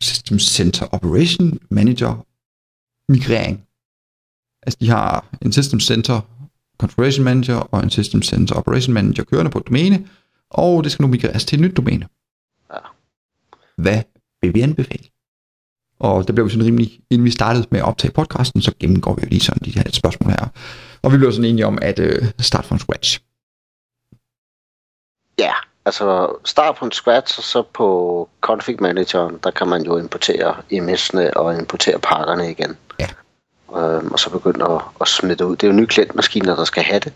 System 0.00 0.38
Center 0.38 0.86
Operation 0.94 1.58
Manager 1.70 2.24
migrering. 3.12 3.66
Altså 4.62 4.78
de 4.80 4.88
har 4.88 5.24
en 5.42 5.52
System 5.52 5.80
Center 5.80 6.20
Configuration 6.78 7.24
Manager 7.24 7.56
og 7.56 7.82
en 7.82 7.90
System 7.90 8.22
Center 8.22 8.54
Operation 8.54 8.94
Manager 8.94 9.24
kørende 9.24 9.50
på 9.50 9.58
et 9.58 9.66
domæne, 9.66 10.08
og 10.50 10.84
det 10.84 10.92
skal 10.92 11.02
nu 11.02 11.08
migreres 11.08 11.44
til 11.44 11.56
et 11.56 11.62
nyt 11.62 11.76
domæne. 11.76 12.08
Ja. 12.72 12.78
Hvad 13.76 14.02
vil 14.42 14.54
vi 14.54 14.60
anbefale? 14.60 15.04
Og 16.00 16.26
det 16.26 16.34
blev 16.34 16.50
sådan 16.50 16.66
rimelig, 16.66 17.00
inden 17.10 17.24
vi 17.24 17.30
startede 17.30 17.66
med 17.70 17.80
at 17.80 17.86
optage 17.86 18.12
podcasten, 18.12 18.62
så 18.62 18.72
gennemgår 18.80 19.14
vi 19.14 19.22
jo 19.22 19.28
lige 19.28 19.40
sådan 19.40 19.64
de 19.64 19.70
her 19.70 19.90
spørgsmål 19.92 20.30
her. 20.30 20.48
Og 21.02 21.12
vi 21.12 21.18
blev 21.18 21.32
sådan 21.32 21.50
enige 21.50 21.66
om 21.66 21.78
at 21.82 21.98
øh, 21.98 22.22
starte 22.40 22.68
from 22.68 22.78
scratch. 22.78 23.20
Ja, 25.38 25.52
altså 25.84 26.36
start 26.44 26.78
from 26.78 26.92
scratch, 26.92 27.38
og 27.38 27.44
så 27.44 27.62
på 27.62 28.28
config 28.40 28.76
manageren, 28.80 29.38
der 29.44 29.50
kan 29.50 29.68
man 29.68 29.82
jo 29.82 29.98
importere 29.98 30.56
MS'ene 30.72 31.32
og 31.36 31.58
importere 31.58 31.98
pakkerne 31.98 32.50
igen. 32.50 32.76
Øhm, 33.76 34.12
og 34.12 34.18
så 34.18 34.30
begynde 34.30 34.64
at, 34.64 34.80
at 35.00 35.08
smide 35.08 35.36
det 35.36 35.44
ud. 35.44 35.56
Det 35.56 35.62
er 35.66 35.72
jo 35.72 35.76
nye 35.78 35.86
klientmaskiner, 35.86 36.56
der 36.56 36.64
skal 36.64 36.82
have 36.82 37.00
det, 37.00 37.12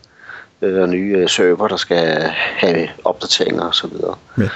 øh, 0.62 0.82
og 0.82 0.88
nye 0.88 1.16
øh, 1.16 1.28
server, 1.28 1.68
der 1.68 1.76
skal 1.76 2.20
have 2.32 2.88
opdateringer 3.04 3.68
osv. 3.68 3.92
Ja. 4.38 4.48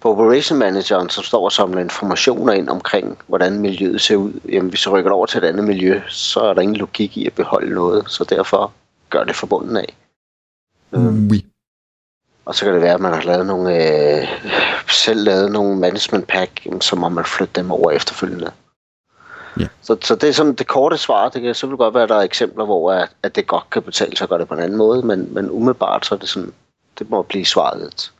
På 0.00 0.10
Operation 0.10 0.58
Manageren, 0.58 1.08
som 1.08 1.24
står 1.24 1.44
og 1.44 1.52
samler 1.52 1.80
informationer 1.80 2.52
ind 2.52 2.68
omkring, 2.68 3.18
hvordan 3.26 3.58
miljøet 3.58 4.00
ser 4.00 4.16
ud, 4.16 4.32
jamen 4.48 4.68
hvis 4.68 4.80
du 4.80 4.90
rykker 4.90 5.10
over 5.10 5.26
til 5.26 5.38
et 5.38 5.44
andet 5.48 5.64
miljø, 5.64 6.00
så 6.08 6.40
er 6.40 6.54
der 6.54 6.60
ingen 6.62 6.76
logik 6.76 7.16
i 7.16 7.26
at 7.26 7.32
beholde 7.32 7.74
noget, 7.74 8.10
så 8.10 8.24
derfor 8.24 8.72
gør 9.10 9.24
det 9.24 9.36
forbundet 9.36 9.76
af. 9.76 9.96
Øhm, 10.94 11.28
Oui. 11.30 11.44
og 12.44 12.54
så 12.54 12.64
kan 12.64 12.74
det 12.74 12.82
være, 12.82 12.94
at 12.94 13.00
man 13.00 13.12
har 13.12 13.22
lavet 13.22 13.46
nogle, 13.46 13.74
øh, 14.20 14.28
selv 14.88 15.24
lavet 15.24 15.52
nogle 15.52 15.76
management 15.78 16.26
pack, 16.26 16.66
så 16.80 16.96
må 16.96 17.08
man 17.08 17.24
flytte 17.24 17.60
dem 17.60 17.70
over 17.70 17.90
efterfølgende. 17.90 18.50
Ja. 19.60 19.66
Så, 19.82 19.96
så 20.00 20.14
det 20.14 20.28
er 20.28 20.32
sådan 20.32 20.54
det 20.54 20.66
korte 20.66 20.98
svar. 20.98 21.28
Det 21.28 21.42
kan 21.42 21.54
så 21.54 21.66
vil 21.66 21.76
godt 21.76 21.94
være, 21.94 22.02
at 22.02 22.08
der 22.08 22.16
er 22.16 22.22
eksempler, 22.22 22.64
hvor 22.64 22.92
at, 22.92 23.10
at 23.22 23.36
det 23.36 23.46
godt 23.46 23.70
kan 23.70 23.82
betale 23.82 24.16
sig 24.16 24.24
at 24.24 24.28
gøre 24.28 24.38
det 24.38 24.48
på 24.48 24.54
en 24.54 24.60
anden 24.60 24.78
måde, 24.78 25.02
men, 25.02 25.34
men 25.34 25.50
umiddelbart 25.50 26.06
så 26.06 26.14
er 26.14 26.18
det 26.18 26.28
sådan, 26.28 26.52
det 26.98 27.10
må 27.10 27.22
blive 27.22 27.46
svaret 27.46 27.80
lidt. 27.80 28.12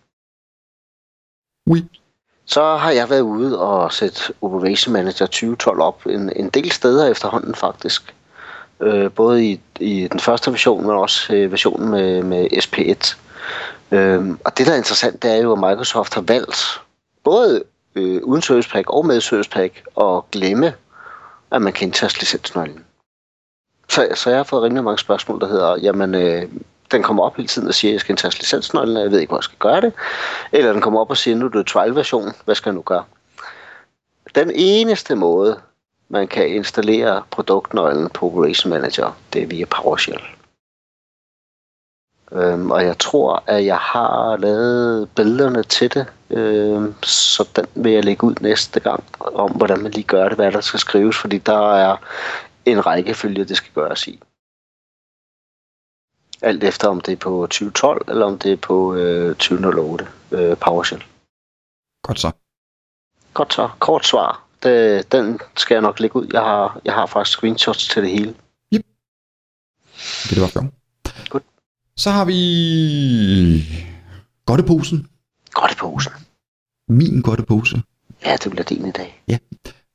Oui. 1.70 1.84
Så 2.46 2.76
har 2.76 2.90
jeg 2.90 3.10
været 3.10 3.20
ude 3.20 3.60
og 3.60 3.92
sætte 3.92 4.20
Operation 4.42 4.92
Manager 4.92 5.26
2012 5.26 5.80
op 5.80 6.06
en, 6.06 6.32
en 6.36 6.48
del 6.48 6.70
steder 6.70 7.10
efterhånden 7.10 7.54
faktisk. 7.54 8.14
Øh, 8.80 9.10
både 9.10 9.46
i, 9.46 9.60
i 9.80 10.08
den 10.08 10.20
første 10.20 10.50
version, 10.50 10.86
men 10.86 10.96
også 10.96 11.34
øh, 11.34 11.50
versionen 11.50 11.90
med, 11.90 12.22
med 12.22 12.48
SP1. 12.52 13.16
Øh, 13.96 14.30
og 14.44 14.58
det, 14.58 14.66
der 14.66 14.72
er 14.72 14.76
interessant, 14.76 15.22
det 15.22 15.30
er 15.30 15.36
jo, 15.36 15.52
at 15.52 15.58
Microsoft 15.58 16.14
har 16.14 16.20
valgt 16.20 16.80
både 17.24 17.62
øh, 17.94 18.22
uden 18.22 18.42
Service 18.42 18.70
Pack 18.70 18.90
og 18.90 19.06
med 19.06 19.20
Service 19.20 19.50
Pack 19.50 19.82
at 20.00 20.30
glemme, 20.30 20.74
at 21.52 21.62
man 21.62 21.72
kan 21.72 21.86
indtaste 21.86 22.20
licensnøglen. 22.20 22.84
Så, 23.88 24.08
så 24.14 24.30
jeg 24.30 24.38
har 24.38 24.44
fået 24.44 24.62
rimelig 24.62 24.84
mange 24.84 24.98
spørgsmål, 24.98 25.40
der 25.40 25.48
hedder, 25.48 25.76
jamen, 25.76 26.14
øh, 26.14 26.48
den 26.90 27.02
kommer 27.02 27.22
op 27.22 27.36
hele 27.36 27.48
tiden 27.48 27.68
og 27.68 27.74
siger, 27.74 27.90
at 27.90 27.92
jeg 27.92 28.00
skal 28.00 28.12
indtaste 28.12 28.40
licensnøglen, 28.40 28.96
og 28.96 29.02
jeg 29.02 29.10
ved 29.10 29.20
ikke, 29.20 29.30
hvor 29.30 29.38
jeg 29.38 29.44
skal 29.44 29.58
gøre 29.58 29.80
det. 29.80 29.92
Eller 30.52 30.72
den 30.72 30.80
kommer 30.80 31.00
op 31.00 31.10
og 31.10 31.16
siger, 31.16 31.36
nu 31.36 31.46
er 31.46 31.50
det 31.50 31.66
trial-version, 31.66 32.32
hvad 32.44 32.54
skal 32.54 32.70
jeg 32.70 32.74
nu 32.74 32.82
gøre? 32.82 33.04
Den 34.34 34.50
eneste 34.54 35.14
måde, 35.14 35.60
man 36.08 36.28
kan 36.28 36.48
installere 36.48 37.22
produktnøglen 37.30 38.10
på 38.10 38.26
Operation 38.26 38.70
Manager, 38.70 39.16
det 39.32 39.42
er 39.42 39.46
via 39.46 39.64
PowerShell. 39.64 40.37
Øhm, 42.32 42.70
og 42.70 42.84
jeg 42.84 42.98
tror, 42.98 43.42
at 43.46 43.64
jeg 43.64 43.78
har 43.78 44.36
lavet 44.36 45.10
billederne 45.10 45.62
til 45.62 45.94
det, 45.94 46.06
øhm, 46.30 47.02
så 47.02 47.48
den 47.56 47.66
vil 47.74 47.92
jeg 47.92 48.04
lægge 48.04 48.24
ud 48.24 48.34
næste 48.40 48.80
gang, 48.80 49.04
om 49.20 49.50
hvordan 49.50 49.82
man 49.82 49.92
lige 49.92 50.04
gør 50.04 50.28
det, 50.28 50.36
hvad 50.36 50.52
der 50.52 50.60
skal 50.60 50.80
skrives, 50.80 51.16
fordi 51.16 51.38
der 51.38 51.74
er 51.74 51.96
en 52.64 52.86
række 52.86 53.14
følger, 53.14 53.44
det 53.44 53.56
skal 53.56 53.72
gøres 53.74 54.08
i. 54.08 54.20
Alt 56.42 56.64
efter 56.64 56.88
om 56.88 57.00
det 57.00 57.12
er 57.12 57.16
på 57.16 57.46
2012, 57.46 58.04
eller 58.08 58.26
om 58.26 58.38
det 58.38 58.52
er 58.52 58.56
på 58.56 58.94
øh, 58.94 59.34
2008 59.34 60.08
øh, 60.30 60.56
PowerShell. 60.56 61.04
Godt 62.02 62.20
så. 62.20 62.30
Godt 63.34 63.54
så. 63.54 63.68
Kort 63.78 64.06
svar. 64.06 64.44
Det, 64.62 65.12
den 65.12 65.40
skal 65.56 65.74
jeg 65.74 65.82
nok 65.82 66.00
lægge 66.00 66.16
ud. 66.16 66.26
Jeg 66.32 66.40
har, 66.40 66.80
jeg 66.84 66.94
har 66.94 67.06
faktisk 67.06 67.38
screenshots 67.38 67.88
til 67.88 68.02
det 68.02 68.10
hele. 68.10 68.34
Det, 68.72 68.84
det 70.30 70.40
var 70.40 70.46
fjong. 70.46 70.77
Så 71.98 72.10
har 72.10 72.24
vi 72.24 72.38
godteposen. 74.46 75.06
Godt 75.52 75.72
i 75.72 75.74
posen. 75.74 76.12
Min 76.88 77.20
godtepose. 77.22 77.82
Ja, 78.24 78.36
det 78.44 78.50
bliver 78.50 78.64
din 78.64 78.86
i 78.86 78.90
dag. 78.90 79.22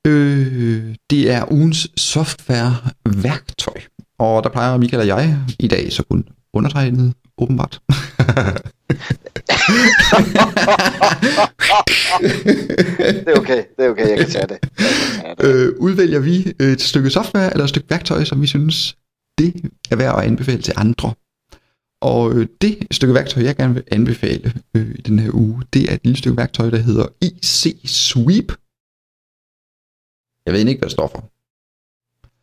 Øh, 0.07 0.95
det 1.09 1.31
er 1.31 1.51
ugens 1.51 1.87
software-værktøj. 1.97 3.81
Og 4.19 4.43
der 4.43 4.49
plejer 4.49 4.77
Michael 4.77 5.01
og 5.01 5.07
jeg 5.07 5.37
i 5.59 5.67
dag 5.67 5.91
så 5.93 6.03
kun 6.03 6.25
undertegnet, 6.53 7.13
åbenbart. 7.37 7.81
Det 12.99 13.27
er 13.27 13.39
okay. 13.39 13.63
Det 13.77 13.85
er 13.85 13.89
okay. 13.89 14.09
Jeg 14.09 14.17
kan 14.17 14.29
tage 14.29 14.47
det. 14.47 14.61
Kan 14.61 14.87
tage 15.21 15.35
det. 15.37 15.43
øh, 15.45 15.73
udvælger 15.79 16.19
vi 16.19 16.53
et 16.59 16.81
stykke 16.81 17.09
software 17.09 17.51
eller 17.51 17.63
et 17.63 17.69
stykke 17.69 17.89
værktøj, 17.89 18.23
som 18.23 18.41
vi 18.41 18.47
synes, 18.47 18.95
det 19.37 19.71
er 19.91 19.95
værd 19.95 20.17
at 20.17 20.23
anbefale 20.23 20.61
til 20.61 20.73
andre. 20.77 21.13
Og 22.11 22.31
øh, 22.33 22.47
det 22.61 22.87
stykke 22.91 23.13
værktøj, 23.13 23.43
jeg 23.43 23.55
gerne 23.55 23.73
vil 23.73 23.83
anbefale 23.91 24.53
øh, 24.75 24.95
i 24.99 25.01
den 25.01 25.19
her 25.19 25.31
uge, 25.33 25.63
det 25.73 25.89
er 25.89 25.93
et 25.93 26.03
lille 26.03 26.17
stykke 26.17 26.37
værktøj, 26.37 26.69
der 26.69 26.77
hedder 26.77 27.07
IC 27.21 27.53
Sweep. 27.85 28.49
Jeg 30.45 30.53
ved 30.53 30.59
ikke, 30.59 30.79
hvad 30.79 30.89
det 30.89 30.97
står 30.99 31.07
for. 31.07 31.21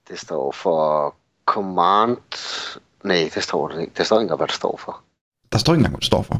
Det 0.08 0.18
står 0.20 0.52
for 0.52 1.14
command... 1.44 2.18
Nej, 3.04 3.30
det 3.34 3.42
står 3.42 3.68
det 3.68 3.80
ikke. 3.80 3.92
Det 3.96 4.06
står 4.06 4.16
ikke 4.16 4.24
engang, 4.24 4.38
hvad 4.38 4.48
det 4.48 4.54
står 4.62 4.76
for. 4.76 5.04
Der 5.52 5.58
står 5.58 5.72
ikke 5.72 5.78
engang, 5.80 5.94
hvad 5.94 6.00
det 6.00 6.12
står 6.12 6.22
for. 6.22 6.38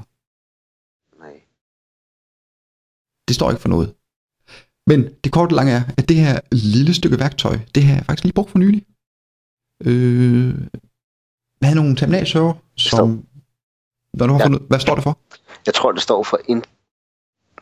Nej. 1.25 1.37
Det 3.29 3.35
står 3.37 3.51
ikke 3.51 3.63
for 3.63 3.69
noget. 3.69 3.95
Men 4.87 5.15
det 5.25 5.33
korte 5.33 5.55
lange 5.55 5.73
er, 5.73 5.83
at 5.99 6.09
det 6.09 6.17
her 6.17 6.41
lille 6.53 6.95
stykke 6.95 7.19
værktøj, 7.19 7.57
det 7.75 7.83
har 7.85 7.95
jeg 7.95 8.05
faktisk 8.05 8.25
lige 8.25 8.39
brugt 8.39 8.51
for 8.51 8.59
nylig. 8.59 8.83
Øh, 9.89 10.55
jeg 11.61 11.69
havde 11.69 11.77
nogle 11.77 11.97
terminalserver, 11.97 12.55
som... 12.77 13.25
Hvad, 14.13 14.27
du 14.29 14.33
har 14.33 14.41
Ja. 14.41 14.47
fundet, 14.47 14.63
hvad 14.69 14.81
står 14.81 14.95
det 14.95 15.03
for? 15.05 15.19
Jeg 15.67 15.75
tror, 15.75 15.93
det 15.93 16.03
står 16.03 16.23
for... 16.23 16.41
In... 16.49 16.63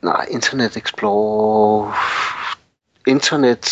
Nej, 0.02 0.26
Internet 0.30 0.76
Explorer... 0.76 1.94
Internet 3.06 3.66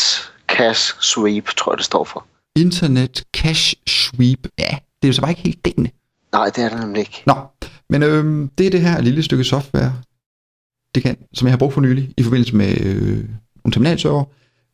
Cache 0.49 0.95
Sweep, 1.01 1.47
tror 1.47 1.73
jeg, 1.73 1.77
det 1.79 1.85
står 1.87 2.05
for. 2.05 2.27
Internet 2.57 3.25
Cache 3.37 3.77
Sweep. 3.87 4.49
Ja, 4.59 4.79
det 5.03 5.03
er 5.03 5.09
jo 5.09 5.13
så 5.13 5.21
bare 5.21 5.31
ikke 5.31 5.43
helt 5.43 5.65
dækkende. 5.65 5.91
Nej, 6.33 6.51
det 6.57 6.65
er 6.65 6.69
det 6.69 6.81
nemlig 6.81 7.01
ikke. 7.01 7.23
Nå, 7.27 7.35
men 7.91 8.03
øhm, 8.03 8.49
det 8.59 8.67
er 8.67 8.71
det 8.71 8.81
her 8.81 9.01
lille 9.01 9.23
stykke 9.23 9.45
software, 9.45 9.93
det 10.95 11.03
kan, 11.03 11.17
som 11.35 11.47
jeg 11.47 11.53
har 11.53 11.59
brugt 11.59 11.75
for 11.75 11.81
nylig 11.81 12.15
i 12.17 12.23
forbindelse 12.23 12.57
med 12.57 12.81
øh, 12.81 13.19
nogle 13.65 13.73
terminalserver, 13.73 14.25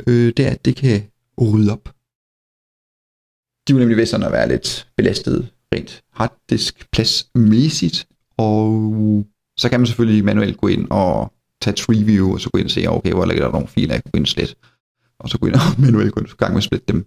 øh, 0.06 0.32
det 0.36 0.46
er, 0.46 0.50
at 0.50 0.64
det 0.64 0.76
kan 0.76 1.02
rydde 1.40 1.72
op. 1.72 1.88
De 3.68 3.72
jo 3.72 3.78
nemlig 3.78 3.96
ved 3.96 4.06
sådan 4.06 4.26
at 4.26 4.32
være 4.32 4.48
lidt 4.48 4.88
belastet 4.96 5.48
rent 5.74 6.02
harddisk 6.12 6.90
pladsmæssigt, 6.92 8.06
og 8.36 9.24
så 9.56 9.68
kan 9.68 9.80
man 9.80 9.86
selvfølgelig 9.86 10.24
manuelt 10.24 10.56
gå 10.56 10.66
ind 10.66 10.86
og 10.90 11.32
tage 11.62 11.74
tree 11.74 12.04
view, 12.04 12.32
og 12.32 12.40
så 12.40 12.50
gå 12.50 12.58
ind 12.58 12.64
og 12.64 12.70
se, 12.70 12.86
okay, 12.88 13.12
hvor 13.12 13.24
ligger 13.24 13.44
der 13.44 13.52
nogle 13.52 13.68
filer, 13.68 13.94
jeg 13.94 14.02
kan 14.02 14.10
gå 14.12 14.16
ind 14.16 14.24
og 14.24 14.28
slette. 14.28 14.54
Og 15.18 15.28
så 15.28 15.38
gå 15.38 15.46
ind 15.46 15.54
og 15.54 15.60
manuelt 15.84 16.12
gå 16.12 16.20
ind 16.20 16.28
og 16.30 16.36
gang 16.36 16.52
med 16.52 16.58
at 16.58 16.64
slette 16.64 16.92
dem. 16.92 17.06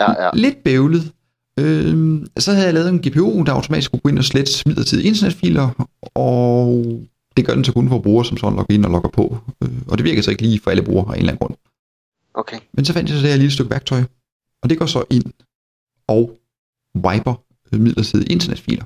Ja, 0.00 0.24
ja. 0.24 0.30
Lidt 0.34 0.64
bøvlet. 0.64 1.12
Øhm, 1.60 2.26
så 2.38 2.52
havde 2.52 2.66
jeg 2.66 2.74
lavet 2.74 2.88
en 2.88 3.02
GPU, 3.02 3.42
der 3.42 3.52
automatisk 3.52 3.90
kunne 3.90 4.00
gå 4.00 4.08
ind 4.08 4.18
og 4.18 4.24
slette 4.24 4.52
midlertidige 4.66 5.08
internetfiler, 5.08 5.86
og 6.14 6.84
det 7.36 7.46
gør 7.46 7.54
den 7.54 7.64
så 7.64 7.72
kun 7.72 7.88
for 7.88 7.98
brugere, 7.98 8.24
som 8.24 8.36
sådan 8.36 8.56
logger 8.56 8.74
ind 8.74 8.84
og 8.84 8.90
logger 8.90 9.08
på. 9.08 9.38
Øh, 9.62 9.70
og 9.88 9.98
det 9.98 10.04
virker 10.04 10.22
så 10.22 10.30
ikke 10.30 10.42
lige 10.42 10.60
for 10.60 10.70
alle 10.70 10.82
brugere 10.82 11.06
af 11.06 11.12
en 11.12 11.18
eller 11.18 11.32
anden 11.32 11.38
grund. 11.38 11.54
Okay. 12.34 12.58
Men 12.72 12.84
så 12.84 12.92
fandt 12.92 13.10
jeg 13.10 13.16
så 13.18 13.22
det 13.22 13.30
her 13.30 13.36
lille 13.36 13.50
stykke 13.50 13.70
værktøj, 13.70 14.02
og 14.62 14.70
det 14.70 14.78
går 14.78 14.86
så 14.86 15.04
ind 15.10 15.24
og 16.12 16.38
wiper 17.06 17.34
midlertidige 17.76 18.32
internetfiler 18.32 18.84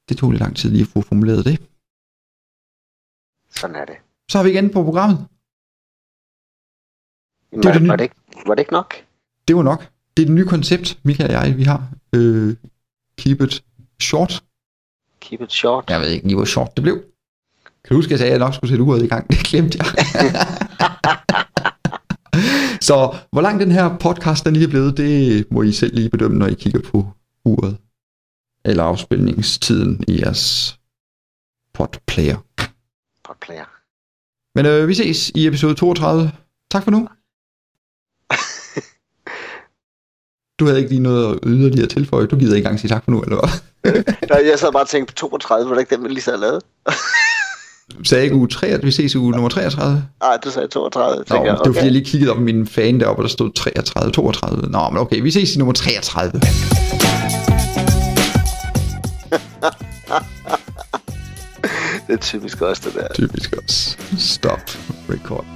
det 0.09 0.17
tog 0.19 0.31
lidt 0.31 0.41
lang 0.41 0.57
tid 0.57 0.71
lige 0.71 0.83
at 0.83 0.89
få 0.89 1.01
formuleret 1.01 1.45
det. 1.45 1.61
Sådan 3.51 3.77
er 3.77 3.85
det. 3.85 3.97
Så 4.31 4.39
har 4.39 4.43
vi 4.45 4.51
igen 4.51 4.71
på 4.71 4.85
programmet. 4.85 5.27
Jamen, 7.53 7.63
Det 7.63 7.69
er 7.69 7.73
det 7.73 7.83
nye. 7.83 7.89
var, 7.89 7.97
det 7.97 8.05
ikke, 8.05 8.15
var 8.47 8.55
det 8.55 8.61
ikke 8.63 8.73
nok? 8.73 8.95
Det 9.49 9.57
var 9.57 9.63
nok. 9.63 9.81
Det 10.17 10.23
er 10.23 10.27
det 10.27 10.35
nye 10.35 10.47
koncept, 10.47 10.99
Michael 11.05 11.37
og 11.37 11.43
jeg, 11.47 11.57
vi 11.57 11.63
har. 11.63 11.89
Øh, 12.15 12.57
keep 13.19 13.41
it 13.41 13.65
short. 14.01 14.45
Keep 15.21 15.41
it 15.41 15.53
short. 15.53 15.91
Jeg 15.91 16.01
ved 16.01 16.09
ikke 16.09 16.27
lige, 16.27 16.37
hvor 16.37 16.45
short 16.45 16.77
det 16.77 16.83
blev. 16.83 16.97
Kan 17.85 17.91
du 17.91 17.95
huske, 17.95 18.09
at 18.09 18.11
jeg 18.11 18.19
sagde, 18.19 18.33
at 18.33 18.39
jeg 18.41 18.47
nok 18.47 18.55
skulle 18.55 18.71
sætte 18.71 18.85
uret 18.85 19.03
i 19.03 19.07
gang? 19.07 19.29
Det 19.31 19.39
glemte 19.39 19.79
jeg. 19.79 19.87
Så 22.89 23.17
hvor 23.33 23.41
lang 23.41 23.61
den 23.61 23.71
her 23.73 23.99
podcast 23.99 24.45
den 24.45 24.53
lige 24.55 24.65
er 24.67 24.71
blevet, 24.71 24.97
det 24.97 25.47
må 25.51 25.63
I 25.63 25.73
selv 25.73 25.95
lige 25.95 26.11
bedømme, 26.11 26.39
når 26.39 26.47
I 26.47 26.55
kigger 26.55 26.81
på 26.91 27.07
uret. 27.45 27.77
Eller 28.67 28.83
afspilningstiden 28.83 30.05
i 30.09 30.21
jeres 30.21 30.77
podplayer. 31.75 32.37
Podplayer. 33.25 33.65
Men 34.55 34.67
øh, 34.67 34.89
vi 34.89 34.95
ses 34.95 35.31
i 35.35 35.47
episode 35.47 35.75
32. 35.75 36.33
Tak 36.71 36.85
for 36.85 36.91
nu. 36.91 37.09
Du 40.59 40.67
havde 40.67 40.79
ikke 40.79 40.91
lige 40.91 41.03
noget 41.03 41.39
yderligere 41.47 41.83
at 41.85 41.91
tilføje. 41.91 42.27
Du 42.27 42.37
gider 42.37 42.57
ikke 42.57 42.67
engang 42.67 42.81
sige 42.81 42.89
tak 42.89 43.05
for 43.05 43.11
nu, 43.11 43.23
eller 43.23 43.37
hvad? 43.37 43.93
Nej, 44.31 44.43
jeg 44.51 44.59
sad 44.59 44.73
bare 44.73 44.83
og 44.83 44.89
tænkte 44.89 45.13
på 45.13 45.17
32, 45.17 45.69
var 45.69 45.75
det 45.75 45.83
ikke 45.83 45.95
den, 45.95 46.05
vi 46.05 46.09
lige 46.09 46.25
havde 46.25 46.41
lavet? 46.41 46.63
Sagde 48.05 48.25
ikke 48.25 48.37
uge 48.37 48.49
3, 48.49 48.67
at 48.67 48.85
vi 48.85 48.91
ses 48.91 49.15
i 49.15 49.19
uge 49.19 49.33
nummer 49.33 49.49
33? 49.49 50.05
Nej, 50.21 50.37
du 50.45 50.51
sagde 50.51 50.69
32. 50.69 51.17
Nå, 51.19 51.25
Tænker, 51.25 51.57
det 51.57 51.59
var 51.59 51.73
fordi, 51.73 51.85
jeg 51.85 51.93
lige 51.93 52.05
kiggede 52.05 52.33
op 52.33 52.39
min 52.39 52.67
fan 52.67 53.01
deroppe, 53.01 53.21
og 53.21 53.25
der 53.25 53.29
stod 53.29 53.53
33, 53.53 54.13
32. 54.13 54.69
Nå, 54.69 54.91
men 54.91 54.99
okay, 54.99 55.21
vi 55.21 55.31
ses 55.31 55.55
i 55.55 55.59
nummer 55.59 55.75
33. 55.75 56.41
Det 62.07 62.15
er 62.15 62.17
typisk 62.21 62.61
også 62.61 62.83
det 62.85 62.95
der. 62.95 63.09
Typisk 63.15 63.53
også. 63.53 63.97
Stop 64.19 64.61
record. 65.11 65.56